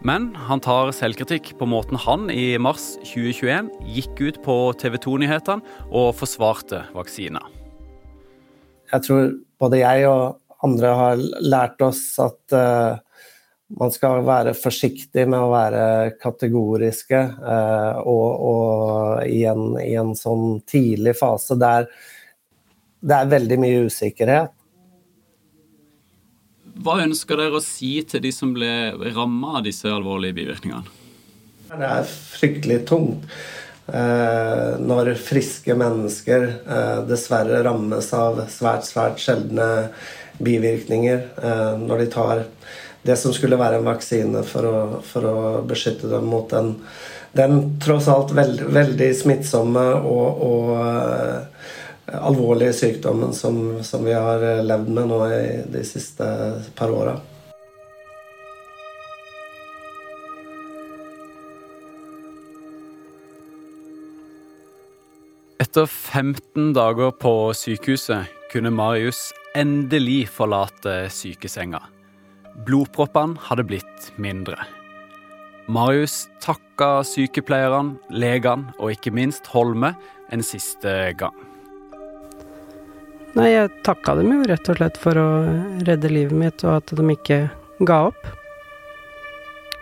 Men 0.00 0.30
han 0.48 0.64
tar 0.64 0.94
selvkritikk 0.96 1.52
på 1.60 1.68
måten 1.68 2.00
han 2.00 2.30
i 2.32 2.56
mars 2.56 2.94
2021 3.04 3.68
gikk 3.92 4.24
ut 4.24 4.42
på 4.46 4.58
TV 4.80 4.96
2-nyhetene 5.04 5.84
og 5.92 6.14
forsvarte 6.16 6.86
vaksina. 6.96 7.44
Jeg 8.88 9.04
tror 9.04 9.32
både 9.60 9.84
jeg 9.84 10.08
og 10.08 10.38
andre 10.64 10.98
har 11.04 11.26
lært 11.44 11.90
oss 11.92 12.06
at 12.22 12.56
uh 12.56 13.00
man 13.78 13.92
skal 13.94 14.22
være 14.26 14.54
forsiktig 14.58 15.24
med 15.30 15.40
å 15.40 15.52
være 15.52 15.84
kategoriske. 16.22 17.20
Eh, 17.52 18.00
og, 18.08 18.26
og 18.48 19.28
i, 19.28 19.44
en, 19.48 19.76
i, 19.80 19.94
en, 19.98 20.14
sånn 20.18 20.60
tidlig 20.68 21.16
fase 21.20 21.56
der 21.60 21.88
det 23.02 23.16
er 23.18 23.30
veldig 23.32 23.58
mye 23.58 23.86
usikkerhet. 23.88 24.52
Hva 26.82 27.00
ønsker 27.02 27.38
dere 27.38 27.58
å 27.58 27.64
si 27.64 27.96
til 28.08 28.22
de 28.24 28.30
som 28.32 28.52
ble 28.54 28.70
ramma 29.12 29.58
av 29.58 29.66
disse 29.66 29.90
alvorlige 29.90 30.38
bivirkningene? 30.38 31.00
Det 31.72 31.88
er 31.88 32.06
fryktelig 32.06 32.78
tungt. 32.88 33.26
Eh, 33.92 34.78
når 34.78 35.10
friske 35.18 35.74
mennesker 35.74 36.44
eh, 36.46 37.00
dessverre 37.08 37.64
rammes 37.66 38.12
av 38.14 38.38
svært, 38.52 38.86
svært 38.86 39.18
sjeldne 39.20 39.66
bivirkninger. 40.42 41.24
Eh, 41.42 41.72
når 41.82 42.04
de 42.04 42.08
tar 42.12 42.44
det 43.02 43.16
som 43.18 43.34
skulle 43.34 43.58
være 43.58 43.80
en 43.80 43.88
vaksine 43.88 44.44
for 44.46 44.68
å, 44.68 44.76
for 45.06 45.26
å 45.26 45.38
beskytte 45.66 46.10
dem 46.10 46.28
mot 46.30 46.50
den, 46.50 46.76
den 47.34 47.56
tross 47.82 48.08
alt 48.12 48.34
veld, 48.36 48.62
veldig 48.72 49.10
smittsomme 49.18 49.82
og, 50.06 50.44
og 50.46 50.70
uh, 50.78 51.72
alvorlige 52.12 52.76
sykdommen 52.76 53.34
som, 53.34 53.58
som, 53.82 54.04
vi 54.04 54.14
har 54.14 54.42
eh, 54.42 54.64
levd 54.66 54.90
med 54.92 55.10
nå 55.10 55.20
i 55.32 55.44
de 55.72 55.84
siste 55.86 56.26
par 56.78 56.92
åra. 56.92 57.14
Etter 65.62 65.86
15 65.86 66.74
dager 66.76 67.14
på 67.16 67.32
sykehuset 67.56 68.28
kunne 68.52 68.74
Marius 68.74 69.30
endelig 69.56 70.26
forlate 70.34 71.06
sykesenga. 71.14 71.80
Blodproppene 72.66 73.40
hadde 73.48 73.64
blitt 73.66 74.12
mindre. 74.20 74.58
Marius 75.72 76.26
takka 76.42 77.00
sykepleierne, 77.06 77.96
legene 78.10 78.74
og 78.78 78.92
ikke 78.96 79.14
minst 79.14 79.46
Holme 79.54 79.94
en 80.32 80.44
siste 80.44 81.12
gang. 81.18 81.36
Nei, 83.32 83.48
jeg 83.54 83.70
takka 83.86 84.18
dem 84.18 84.28
jo 84.34 84.44
rett 84.50 84.68
og 84.68 84.76
slett 84.76 84.98
for 85.00 85.16
å 85.16 85.28
redde 85.86 86.10
livet 86.12 86.36
mitt, 86.36 86.64
og 86.66 86.82
at 86.82 86.92
de 86.98 87.06
ikke 87.14 87.46
ga 87.88 87.98
opp. 88.10 88.26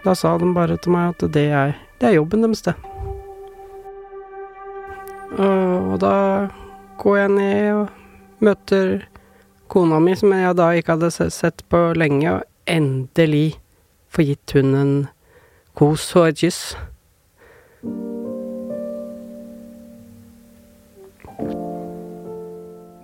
Da 0.04 0.14
sa 0.14 0.37
de 0.38 0.52
bare 0.54 0.78
til 0.78 0.94
meg 0.94 1.16
at 1.16 1.24
det 1.35 1.48
er, 1.50 1.74
det 1.98 2.11
er 2.11 2.18
jobben 2.20 2.46
deres, 2.46 2.62
det. 2.68 2.76
Og, 5.40 5.96
da 6.02 6.14
går 7.02 7.18
jeg 7.18 7.33
ned 7.35 7.66
og 7.74 8.44
møter 8.44 8.94
kona 9.70 9.98
mi, 10.02 10.14
som 10.18 10.33
jeg 10.35 10.56
da 10.59 10.70
ikke 10.76 10.96
hadde 10.96 11.30
sett 11.35 11.64
på 11.70 11.83
lenge, 11.98 12.37
og 12.37 12.49
endelig 12.70 13.59
få 14.11 14.26
gitt 14.26 14.54
hun 14.56 14.74
en 14.78 14.94
kos 15.78 16.06
og 16.18 16.30
et 16.30 16.40
kyss. 16.44 16.62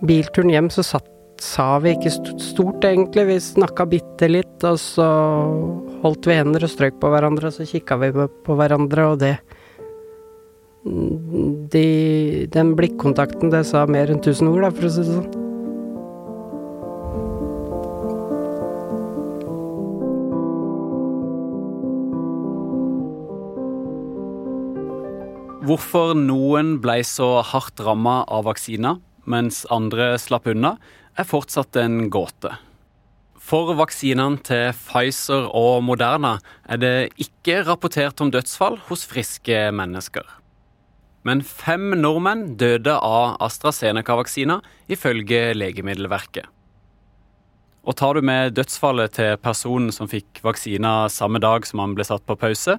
Bilturen 0.07 0.51
hjem 0.53 0.69
så 0.73 0.85
satt, 0.85 1.07
sa 1.41 1.77
vi 1.81 1.93
ikke 1.95 2.11
stort, 2.13 2.85
egentlig. 2.85 3.27
Vi 3.29 3.37
snakka 3.41 3.87
bitte 3.89 4.29
litt, 4.29 4.57
og 4.65 4.77
så 4.81 5.07
holdt 6.03 6.29
vi 6.29 6.37
hender 6.37 6.65
og 6.65 6.73
strøk 6.73 6.99
på 7.01 7.11
hverandre, 7.13 7.49
og 7.49 7.57
så 7.57 7.65
kikka 7.67 7.97
vi 8.01 8.11
på 8.13 8.57
hverandre, 8.57 9.11
og 9.11 9.21
det 9.23 9.37
de, 11.73 12.47
Den 12.53 12.75
blikkontakten, 12.77 13.51
det 13.51 13.65
sa 13.67 13.83
mer 13.89 14.13
enn 14.13 14.23
tusen 14.23 14.47
ord, 14.53 14.63
da, 14.63 14.71
for 14.71 14.87
å 14.87 14.93
si 14.93 15.03
det 15.03 15.17
sånn. 15.17 15.46
Hvorfor 25.67 26.13
noen 26.15 26.77
ble 26.79 27.01
så 27.03 27.41
hardt 27.43 27.81
ramma 27.83 28.21
av 28.31 28.45
vaksiner, 28.47 29.01
mens 29.27 29.65
andre 29.73 30.13
slapp 30.21 30.45
unna, 30.47 30.77
er 31.19 31.27
fortsatt 31.27 31.75
en 31.81 32.05
gåte. 32.13 32.53
For 33.35 33.73
vaksinene 33.75 34.39
til 34.47 34.69
Pfizer 34.77 35.49
og 35.51 35.81
Moderna 35.83 36.37
er 36.71 36.79
det 36.79 36.93
ikke 37.19 37.65
rapportert 37.67 38.21
om 38.23 38.31
dødsfall 38.31 38.77
hos 38.87 39.03
friske 39.09 39.57
mennesker. 39.75 40.23
Men 41.27 41.43
fem 41.43 41.89
nordmenn 41.99 42.53
døde 42.61 42.93
av 42.93 43.35
AstraZeneca-vaksina, 43.43 44.61
ifølge 44.87 45.51
Legemiddelverket. 45.57 46.47
Og 47.87 47.97
tar 47.99 48.15
du 48.15 48.23
med 48.23 48.55
dødsfallet 48.55 49.17
til 49.19 49.35
personen 49.43 49.91
som 49.95 50.07
fikk 50.11 50.39
vaksina 50.47 51.09
samme 51.11 51.43
dag 51.43 51.67
som 51.67 51.83
han 51.83 51.97
ble 51.97 52.07
satt 52.07 52.23
på 52.27 52.39
pause, 52.39 52.77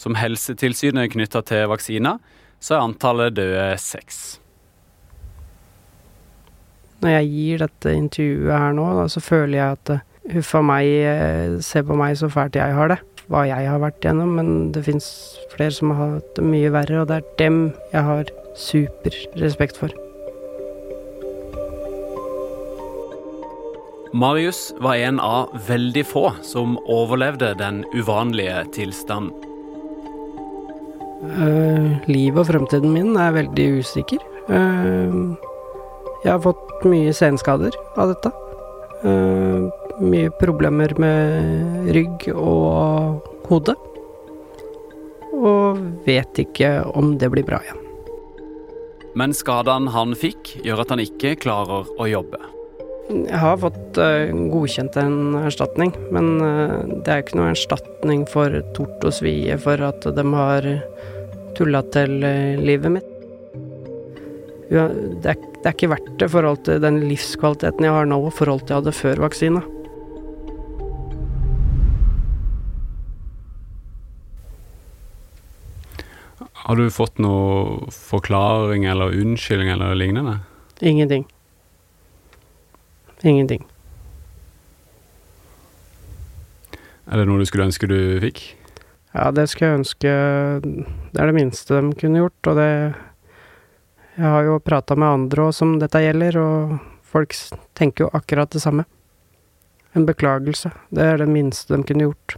som 0.00 0.16
Helsetilsynet 0.18 1.12
knytta 1.14 1.42
til 1.46 1.68
vaksiner, 1.70 2.18
så 2.60 2.76
er 2.76 2.86
antallet 2.86 3.36
døde 3.36 3.66
seks. 3.80 4.38
Når 7.04 7.18
jeg 7.18 7.30
gir 7.34 7.64
dette 7.66 7.92
intervjuet 7.92 8.54
her 8.56 8.76
nå, 8.76 8.86
da, 8.96 9.08
så 9.12 9.20
føler 9.20 9.58
jeg 9.58 9.78
at 9.78 9.94
huffa 10.32 10.62
meg, 10.64 10.88
eh, 10.88 11.58
se 11.60 11.82
på 11.84 11.96
meg 12.00 12.16
så 12.16 12.30
fælt 12.32 12.56
jeg 12.56 12.76
har 12.76 12.94
det. 12.94 13.00
Hva 13.28 13.44
jeg 13.48 13.68
har 13.68 13.80
vært 13.80 14.04
gjennom, 14.04 14.34
men 14.38 14.48
det 14.72 14.84
fins 14.86 15.06
flere 15.54 15.72
som 15.72 15.92
har 15.96 16.18
hatt 16.18 16.32
det 16.36 16.44
mye 16.44 16.72
verre, 16.72 17.02
og 17.02 17.08
det 17.08 17.20
er 17.20 17.28
dem 17.40 17.60
jeg 17.92 18.08
har 18.08 18.32
super 18.56 19.16
respekt 19.40 19.80
for. 19.80 19.92
Marius 24.14 24.68
var 24.78 24.94
en 24.94 25.18
av 25.18 25.56
veldig 25.66 26.04
få 26.06 26.28
som 26.46 26.76
overlevde 26.86 27.56
den 27.58 27.82
uvanlige 27.96 28.62
tilstanden. 28.76 29.53
Uh, 31.24 32.04
livet 32.10 32.42
og 32.42 32.48
fremtiden 32.50 32.92
min 32.92 33.16
er 33.18 33.34
veldig 33.34 33.66
usikker. 33.80 34.20
Uh, 34.48 35.34
jeg 36.24 36.30
har 36.30 36.42
fått 36.44 36.84
mye 36.88 37.14
senskader 37.16 37.74
av 37.96 38.12
dette. 38.12 38.32
Uh, 39.04 39.70
mye 40.04 40.30
problemer 40.40 40.94
med 41.00 41.90
rygg 41.96 42.28
og 42.34 43.24
hode. 43.48 43.76
Og 45.34 45.80
vet 46.06 46.40
ikke 46.44 46.76
om 46.94 47.16
det 47.18 47.30
blir 47.32 47.46
bra 47.46 47.60
igjen. 47.64 47.80
Men 49.14 49.34
skadene 49.36 49.92
han 49.94 50.14
fikk, 50.18 50.56
gjør 50.66 50.82
at 50.82 50.92
han 50.94 51.02
ikke 51.02 51.36
klarer 51.42 51.86
å 51.98 52.08
jobbe. 52.10 52.40
Jeg 53.14 53.36
har 53.38 53.58
fått 53.60 53.98
godkjent 54.50 54.96
en 54.96 55.36
erstatning, 55.44 55.92
men 56.14 56.38
det 57.04 57.12
er 57.12 57.20
ikke 57.20 57.36
noe 57.36 57.50
erstatning 57.52 58.24
for 58.30 58.56
tort 58.74 59.04
og 59.04 59.14
svie 59.14 59.58
for 59.60 59.82
at 59.84 60.08
de 60.16 60.24
har 60.32 60.70
tulla 61.58 61.82
til 61.94 62.18
uh, 62.24 62.60
livet 62.62 62.96
mitt. 62.98 63.10
Ja, 64.72 64.88
det, 64.88 65.34
er, 65.34 65.38
det 65.60 65.68
er 65.68 65.74
ikke 65.74 65.92
verdt 65.92 66.14
det 66.18 66.28
i 66.28 66.32
forhold 66.32 66.64
til 66.66 66.80
den 66.82 67.02
livskvaliteten 67.06 67.84
jeg 67.86 67.94
har 67.94 68.08
nå, 68.08 68.18
og 68.26 68.34
forhold 68.34 68.64
til 68.64 68.74
jeg 68.74 68.82
hadde 68.82 68.96
før 68.96 69.24
vaksina. 69.26 69.62
Har 76.64 76.80
du 76.80 76.88
fått 76.88 77.20
noe 77.20 77.90
forklaring 77.92 78.86
eller 78.88 79.12
unnskyldning 79.12 79.68
eller 79.74 79.92
lignende? 80.00 80.38
Ingenting. 80.80 81.26
Ingenting. 83.20 83.66
Er 87.04 87.20
det 87.20 87.26
noe 87.28 87.42
du 87.42 87.44
skulle 87.44 87.68
ønske 87.68 87.88
du 87.88 87.98
fikk? 88.24 88.46
Ja, 89.14 89.30
det 89.30 89.46
skulle 89.46 89.70
jeg 89.70 89.80
ønske 89.80 90.12
Det 91.14 91.20
er 91.22 91.30
det 91.30 91.36
minste 91.36 91.78
de 91.78 91.92
kunne 91.98 92.24
gjort, 92.24 92.50
og 92.50 92.56
det 92.58 92.70
Jeg 94.14 94.30
har 94.30 94.46
jo 94.46 94.58
prata 94.62 94.94
med 94.94 95.08
andre 95.08 95.48
òg 95.48 95.54
som 95.54 95.78
dette 95.78 96.02
gjelder, 96.02 96.36
og 96.38 96.74
folk 97.02 97.34
tenker 97.74 98.04
jo 98.04 98.10
akkurat 98.14 98.50
det 98.50 98.62
samme. 98.62 98.84
En 99.94 100.06
beklagelse. 100.06 100.70
Det 100.94 101.02
er 101.02 101.18
det 101.18 101.26
minste 101.30 101.74
de 101.74 101.82
kunne 101.82 102.06
gjort. 102.06 102.36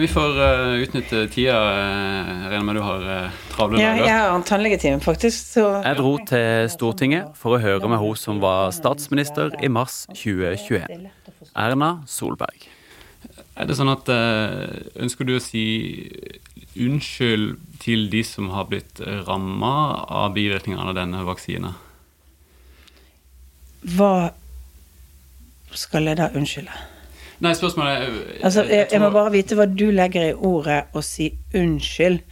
Vi 0.00 0.08
får 0.08 0.38
uh, 0.38 0.76
utnytte 0.82 1.26
tida. 1.32 1.56
Jeg 1.56 2.50
regner 2.50 2.64
med 2.68 2.78
du 2.78 2.82
har 2.84 3.04
uh, 3.06 3.42
travle 3.52 3.80
ja. 3.80 3.92
Jeg 3.98 4.12
har 4.12 4.34
en 4.34 4.46
tannlegetime, 4.46 5.00
faktisk. 5.04 5.52
Så... 5.56 5.64
Jeg 5.84 5.98
dro 5.98 6.16
til 6.28 6.70
Stortinget 6.72 7.36
for 7.38 7.56
å 7.56 7.60
høre 7.62 7.90
med 7.90 8.00
hun 8.02 8.16
som 8.18 8.40
var 8.42 8.72
statsminister 8.76 9.54
i 9.64 9.70
mars 9.72 10.04
2021. 10.12 11.08
Erna 11.56 11.90
Solberg. 12.10 12.68
Er 13.56 13.68
det 13.68 13.76
sånn 13.78 13.92
at 13.92 14.08
uh, 14.12 14.66
Ønsker 15.00 15.28
du 15.28 15.36
å 15.36 15.42
si 15.42 15.66
unnskyld 16.76 17.54
til 17.80 18.10
de 18.12 18.20
som 18.26 18.50
har 18.52 18.66
blitt 18.68 19.00
ramma 19.28 20.04
av 20.12 20.34
bivirkningene 20.36 20.92
av 20.92 20.98
denne 20.98 21.22
vaksinen? 21.24 21.78
Hva 23.96 24.12
skal 25.76 26.10
jeg 26.10 26.18
da 26.20 26.28
unnskylde? 26.36 26.95
Nei, 27.44 27.52
spørsmålet 27.52 27.92
er 27.92 28.02
jeg, 28.02 28.42
Altså, 28.42 28.62
jeg, 28.64 28.86
jeg 28.92 29.00
må 29.00 29.10
bare 29.12 29.32
vite 29.34 29.56
hva 29.58 29.66
du 29.68 29.90
legger 29.92 30.30
i 30.30 30.34
ordet 30.34 30.86
å 30.96 31.02
si 31.04 31.30
unnskyld. 31.56 32.22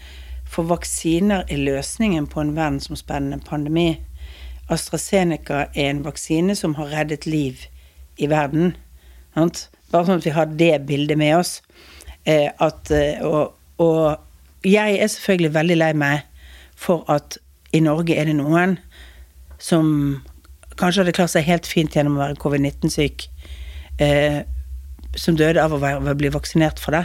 For 0.48 0.68
vaksiner 0.70 1.44
er 1.50 1.60
løsningen 1.66 2.28
på 2.30 2.40
en 2.40 2.54
verdensomspennende 2.56 3.40
pandemi. 3.44 3.98
AstraZeneca 4.72 5.66
er 5.74 5.90
en 5.90 6.04
vaksine 6.04 6.56
som 6.56 6.76
har 6.78 6.92
reddet 6.94 7.26
liv 7.26 7.66
i 8.16 8.28
verden. 8.30 8.76
Sant? 9.34 9.66
Bare 9.92 10.08
sånn 10.08 10.22
at 10.22 10.28
vi 10.28 10.34
har 10.34 10.52
det 10.62 10.72
bildet 10.88 11.20
med 11.20 11.36
oss. 11.36 11.58
Eh, 12.24 12.48
at, 12.48 12.92
og, 13.22 13.52
og, 13.82 14.20
jeg 14.64 14.96
er 14.96 15.10
selvfølgelig 15.12 15.54
veldig 15.54 15.76
lei 15.76 15.90
meg 15.92 16.46
for 16.80 17.04
at 17.12 17.36
i 17.76 17.82
Norge 17.84 18.16
er 18.16 18.30
det 18.30 18.38
noen 18.38 18.78
som 19.60 19.90
kanskje 20.80 21.02
hadde 21.02 21.14
klart 21.18 21.34
seg 21.34 21.44
helt 21.44 21.68
fint 21.68 21.92
gjennom 21.92 22.16
å 22.16 22.22
være 22.22 22.38
covid-19-syk. 22.40 23.26
Eh, 24.00 24.40
som 25.20 25.36
døde 25.38 25.62
av 25.62 25.74
å, 25.74 25.80
være, 25.82 26.02
å 26.02 26.18
bli 26.18 26.30
vaksinert 26.34 26.80
for 26.82 26.96
det, 26.96 27.04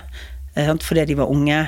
sant? 0.55 0.86
fordi 0.86 1.05
de 1.10 1.18
var 1.20 1.32
unge, 1.32 1.64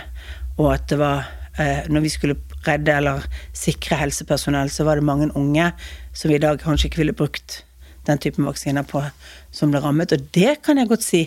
og 0.58 0.74
at 0.74 0.88
det 0.92 1.00
var 1.00 1.28
eh, 1.60 1.88
Når 1.90 2.02
vi 2.06 2.10
skulle 2.10 2.36
redde 2.68 2.94
eller 2.94 3.26
sikre 3.54 3.98
helsepersonell, 3.98 4.70
så 4.70 4.86
var 4.88 5.00
det 5.00 5.08
mange 5.08 5.32
unge 5.36 5.72
som 6.14 6.30
vi 6.30 6.38
i 6.38 6.44
dag 6.44 6.60
kanskje 6.62 6.90
ikke 6.90 7.02
ville 7.02 7.18
brukt 7.18 7.64
den 8.08 8.18
typen 8.18 8.46
vaksiner 8.46 8.86
på, 8.88 9.04
som 9.52 9.72
ble 9.72 9.82
rammet. 9.82 10.14
Og 10.14 10.30
det 10.36 10.62
kan 10.66 10.78
jeg 10.78 10.90
godt 10.90 11.06
si 11.06 11.22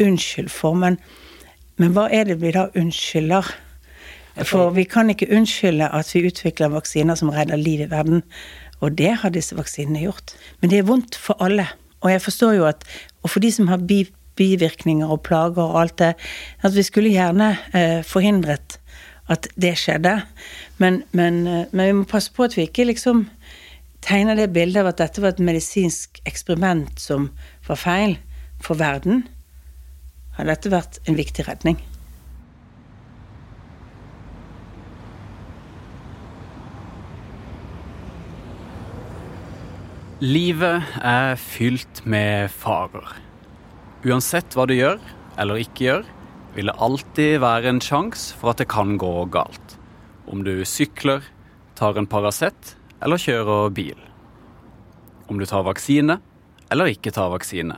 unnskyld 0.00 0.50
for, 0.52 0.78
men, 0.78 0.98
men 1.76 1.94
hva 1.96 2.08
er 2.12 2.28
det 2.28 2.40
vi 2.42 2.54
da 2.54 2.68
unnskylder? 2.78 3.50
For 4.46 4.70
vi 4.74 4.86
kan 4.88 5.10
ikke 5.10 5.28
unnskylde 5.34 5.90
at 5.92 6.10
vi 6.14 6.24
utvikler 6.28 6.72
vaksiner 6.72 7.18
som 7.18 7.32
redder 7.34 7.60
liv 7.60 7.82
i 7.84 7.90
verden. 7.90 8.22
Og 8.80 8.96
det 8.98 9.12
har 9.20 9.34
disse 9.34 9.56
vaksinene 9.58 10.06
gjort. 10.06 10.34
Men 10.60 10.72
det 10.72 10.80
er 10.80 10.88
vondt 10.88 11.18
for 11.18 11.36
alle. 11.42 11.66
Og 12.00 12.12
jeg 12.12 12.22
forstår 12.22 12.52
jo 12.56 12.68
at 12.70 12.84
Og 13.22 13.30
for 13.30 13.40
de 13.40 13.52
som 13.52 13.68
har 13.68 13.76
bivirkninger 14.40 15.10
og 15.12 15.22
plager 15.28 15.62
og 15.62 15.80
alt 15.84 15.98
det, 16.00 16.14
at 16.64 16.76
vi 16.76 16.84
skulle 16.86 17.12
gjerne 17.12 17.52
eh, 17.76 18.00
forhindret 18.06 18.80
at 19.30 19.46
det 19.60 19.76
skjedde. 19.78 20.16
Men, 20.82 21.02
men, 21.12 21.46
eh, 21.46 21.66
men 21.72 21.86
vi 21.86 21.98
må 22.00 22.08
passe 22.08 22.32
på 22.34 22.48
at 22.48 22.56
vi 22.56 22.66
ikke 22.66 22.88
liksom 22.88 23.26
tegner 24.04 24.38
det 24.38 24.52
bildet 24.54 24.82
av 24.82 24.90
at 24.94 25.02
dette 25.02 25.22
var 25.22 25.34
et 25.34 25.44
medisinsk 25.44 26.22
eksperiment 26.28 27.00
som 27.00 27.30
var 27.68 27.80
feil 27.80 28.18
for 28.60 28.80
verden. 28.80 29.26
Har 30.38 30.48
dette 30.48 30.72
vært 30.72 31.00
en 31.06 31.18
viktig 31.20 31.46
redning? 31.48 31.80
Livet 40.20 40.84
er 41.00 41.38
fylt 41.40 42.02
med 42.04 42.50
farer. 42.52 43.16
Uansett 44.00 44.54
hva 44.56 44.64
du 44.64 44.72
gjør 44.72 44.96
eller 45.40 45.60
ikke 45.60 45.84
gjør, 45.84 46.06
vil 46.54 46.70
det 46.70 46.78
alltid 46.80 47.34
være 47.42 47.68
en 47.68 47.82
sjanse 47.84 48.36
for 48.38 48.54
at 48.54 48.62
det 48.62 48.70
kan 48.72 48.94
gå 49.00 49.12
galt. 49.32 49.76
Om 50.30 50.40
du 50.46 50.62
sykler, 50.64 51.20
tar 51.76 51.98
en 52.00 52.08
Paracet 52.08 52.74
eller 53.04 53.20
kjører 53.20 53.68
bil. 53.76 54.00
Om 55.28 55.36
du 55.36 55.44
tar 55.44 55.66
vaksine 55.68 56.16
eller 56.72 56.92
ikke 56.94 57.12
tar 57.12 57.28
vaksine. 57.34 57.76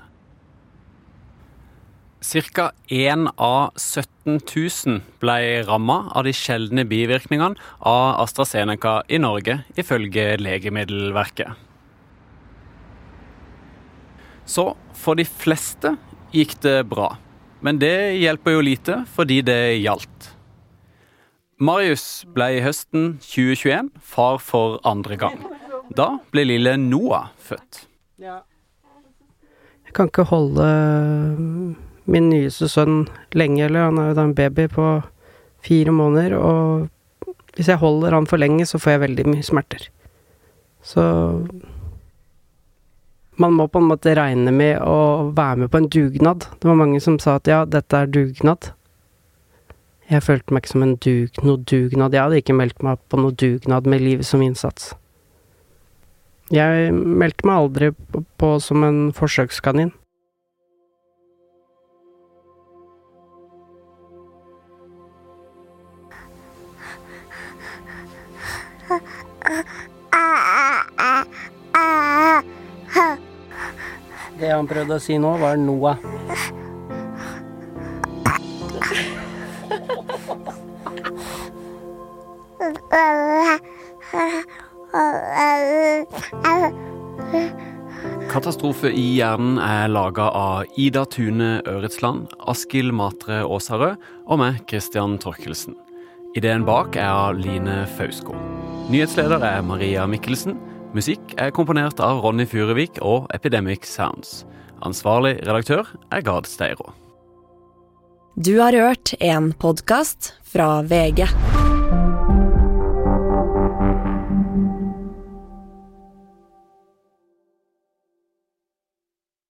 Ca. 2.22 2.68
1 2.86 3.32
av 3.34 3.74
17 3.74 4.38
000 4.46 5.00
ble 5.18 5.36
ramma 5.66 6.04
av 6.14 6.22
de 6.22 6.30
sjeldne 6.36 6.84
bivirkningene 6.86 7.58
av 7.82 8.22
AstraZeneca 8.22 9.00
i 9.10 9.18
Norge, 9.18 9.64
ifølge 9.74 10.36
Legemiddelverket. 10.38 11.58
Så 14.46 14.68
for 14.94 15.18
de 15.18 15.26
fleste 15.26 15.96
gikk 16.32 16.56
det 16.64 16.78
bra. 16.90 17.12
Men 17.62 17.78
det 17.78 18.18
hjelper 18.18 18.56
jo 18.56 18.62
lite, 18.64 19.02
fordi 19.14 19.40
det 19.46 19.60
gjaldt. 19.82 20.32
Marius 21.62 22.24
ble 22.34 22.48
i 22.56 22.62
høsten 22.64 23.18
2021 23.22 23.92
far 24.02 24.40
for 24.42 24.80
andre 24.88 25.18
gang. 25.20 25.38
Da 25.94 26.16
ble 26.34 26.46
lille 26.48 26.74
Noah 26.80 27.30
født. 27.38 27.84
Jeg 28.22 29.94
kan 29.94 30.08
ikke 30.10 30.26
holde 30.26 30.66
min 32.10 32.30
nyeste 32.32 32.66
sønn 32.72 33.04
lenge, 33.36 33.66
eller 33.68 33.90
han 33.90 34.00
er 34.00 34.10
jo 34.10 34.16
da 34.18 34.24
en 34.26 34.34
baby 34.34 34.66
på 34.72 34.86
fire 35.62 35.94
måneder, 35.94 36.34
og 36.34 36.88
hvis 37.54 37.68
jeg 37.70 37.78
holder 37.78 38.16
han 38.16 38.26
for 38.26 38.40
lenge, 38.40 38.66
så 38.66 38.80
får 38.80 38.96
jeg 38.96 39.04
veldig 39.04 39.26
mye 39.28 39.46
smerter. 39.46 39.86
Så 40.82 41.02
man 43.42 43.56
må 43.58 43.66
på 43.70 43.82
en 43.82 43.90
måte 43.90 44.14
regne 44.16 44.52
med 44.54 44.78
å 44.86 45.32
være 45.34 45.64
med 45.64 45.72
på 45.72 45.80
en 45.82 45.90
dugnad. 45.90 46.46
Det 46.60 46.70
var 46.70 46.78
mange 46.78 47.00
som 47.02 47.18
sa 47.22 47.36
at 47.40 47.50
ja, 47.50 47.64
dette 47.66 47.98
er 47.98 48.10
dugnad. 48.10 48.72
Jeg 50.12 50.24
følte 50.26 50.52
meg 50.52 50.64
ikke 50.64 50.72
som 50.74 50.84
en 50.84 50.96
dug, 51.00 51.38
noe 51.46 51.62
dugnad. 51.68 52.14
Jeg 52.14 52.22
hadde 52.26 52.42
ikke 52.42 52.56
meldt 52.58 52.82
meg 52.84 53.00
på 53.08 53.20
noe 53.20 53.34
dugnad 53.38 53.88
med 53.88 54.02
livet 54.02 54.28
som 54.28 54.42
innsats. 54.44 54.92
Jeg 56.52 56.92
meldte 56.92 57.48
meg 57.48 57.62
aldri 57.62 57.90
på 58.40 58.52
som 58.60 58.84
en 58.84 59.00
forsøkskanin. 59.16 59.92
Det 74.52 74.58
han 74.58 74.66
prøvde 74.68 74.96
å 74.98 75.00
si 75.00 75.14
nå, 75.16 75.30
var 75.40 75.54
Noah. 75.56 75.96
Katastrofe 88.28 88.90
i 88.92 89.06
hjernen 89.16 89.56
er 89.56 89.88
laga 89.88 90.28
av 90.28 90.68
Ida 90.76 91.06
Tune 91.08 91.62
Øretsland, 91.64 92.28
Askild 92.44 92.92
Matre 92.92 93.46
Aasarød 93.46 93.96
og 94.26 94.42
meg, 94.42 94.60
Christian 94.68 95.16
Torkelsen. 95.16 95.78
Ideen 96.36 96.68
bak 96.68 97.00
er 97.00 97.08
av 97.08 97.40
Line 97.40 97.86
Fausko. 97.96 98.36
Nyhetsleder 98.92 99.48
er 99.48 99.64
Maria 99.64 100.04
Mikkelsen. 100.04 100.60
Musikk 100.92 101.30
er 101.40 101.52
komponert 101.56 102.00
av 102.04 102.18
Ronny 102.20 102.44
Furuvik 102.44 102.98
og 103.00 103.24
Epidemic 103.32 103.86
Sounds. 103.88 104.42
Ansvarlig 104.84 105.38
redaktør 105.46 105.88
er 106.12 106.20
Gard 106.26 106.50
Steiro. 106.50 106.92
Du 108.36 108.58
har 108.60 108.76
hørt 108.76 109.14
en 109.20 109.52
podkast 109.56 110.34
fra 110.44 110.82
VG. 110.84 111.24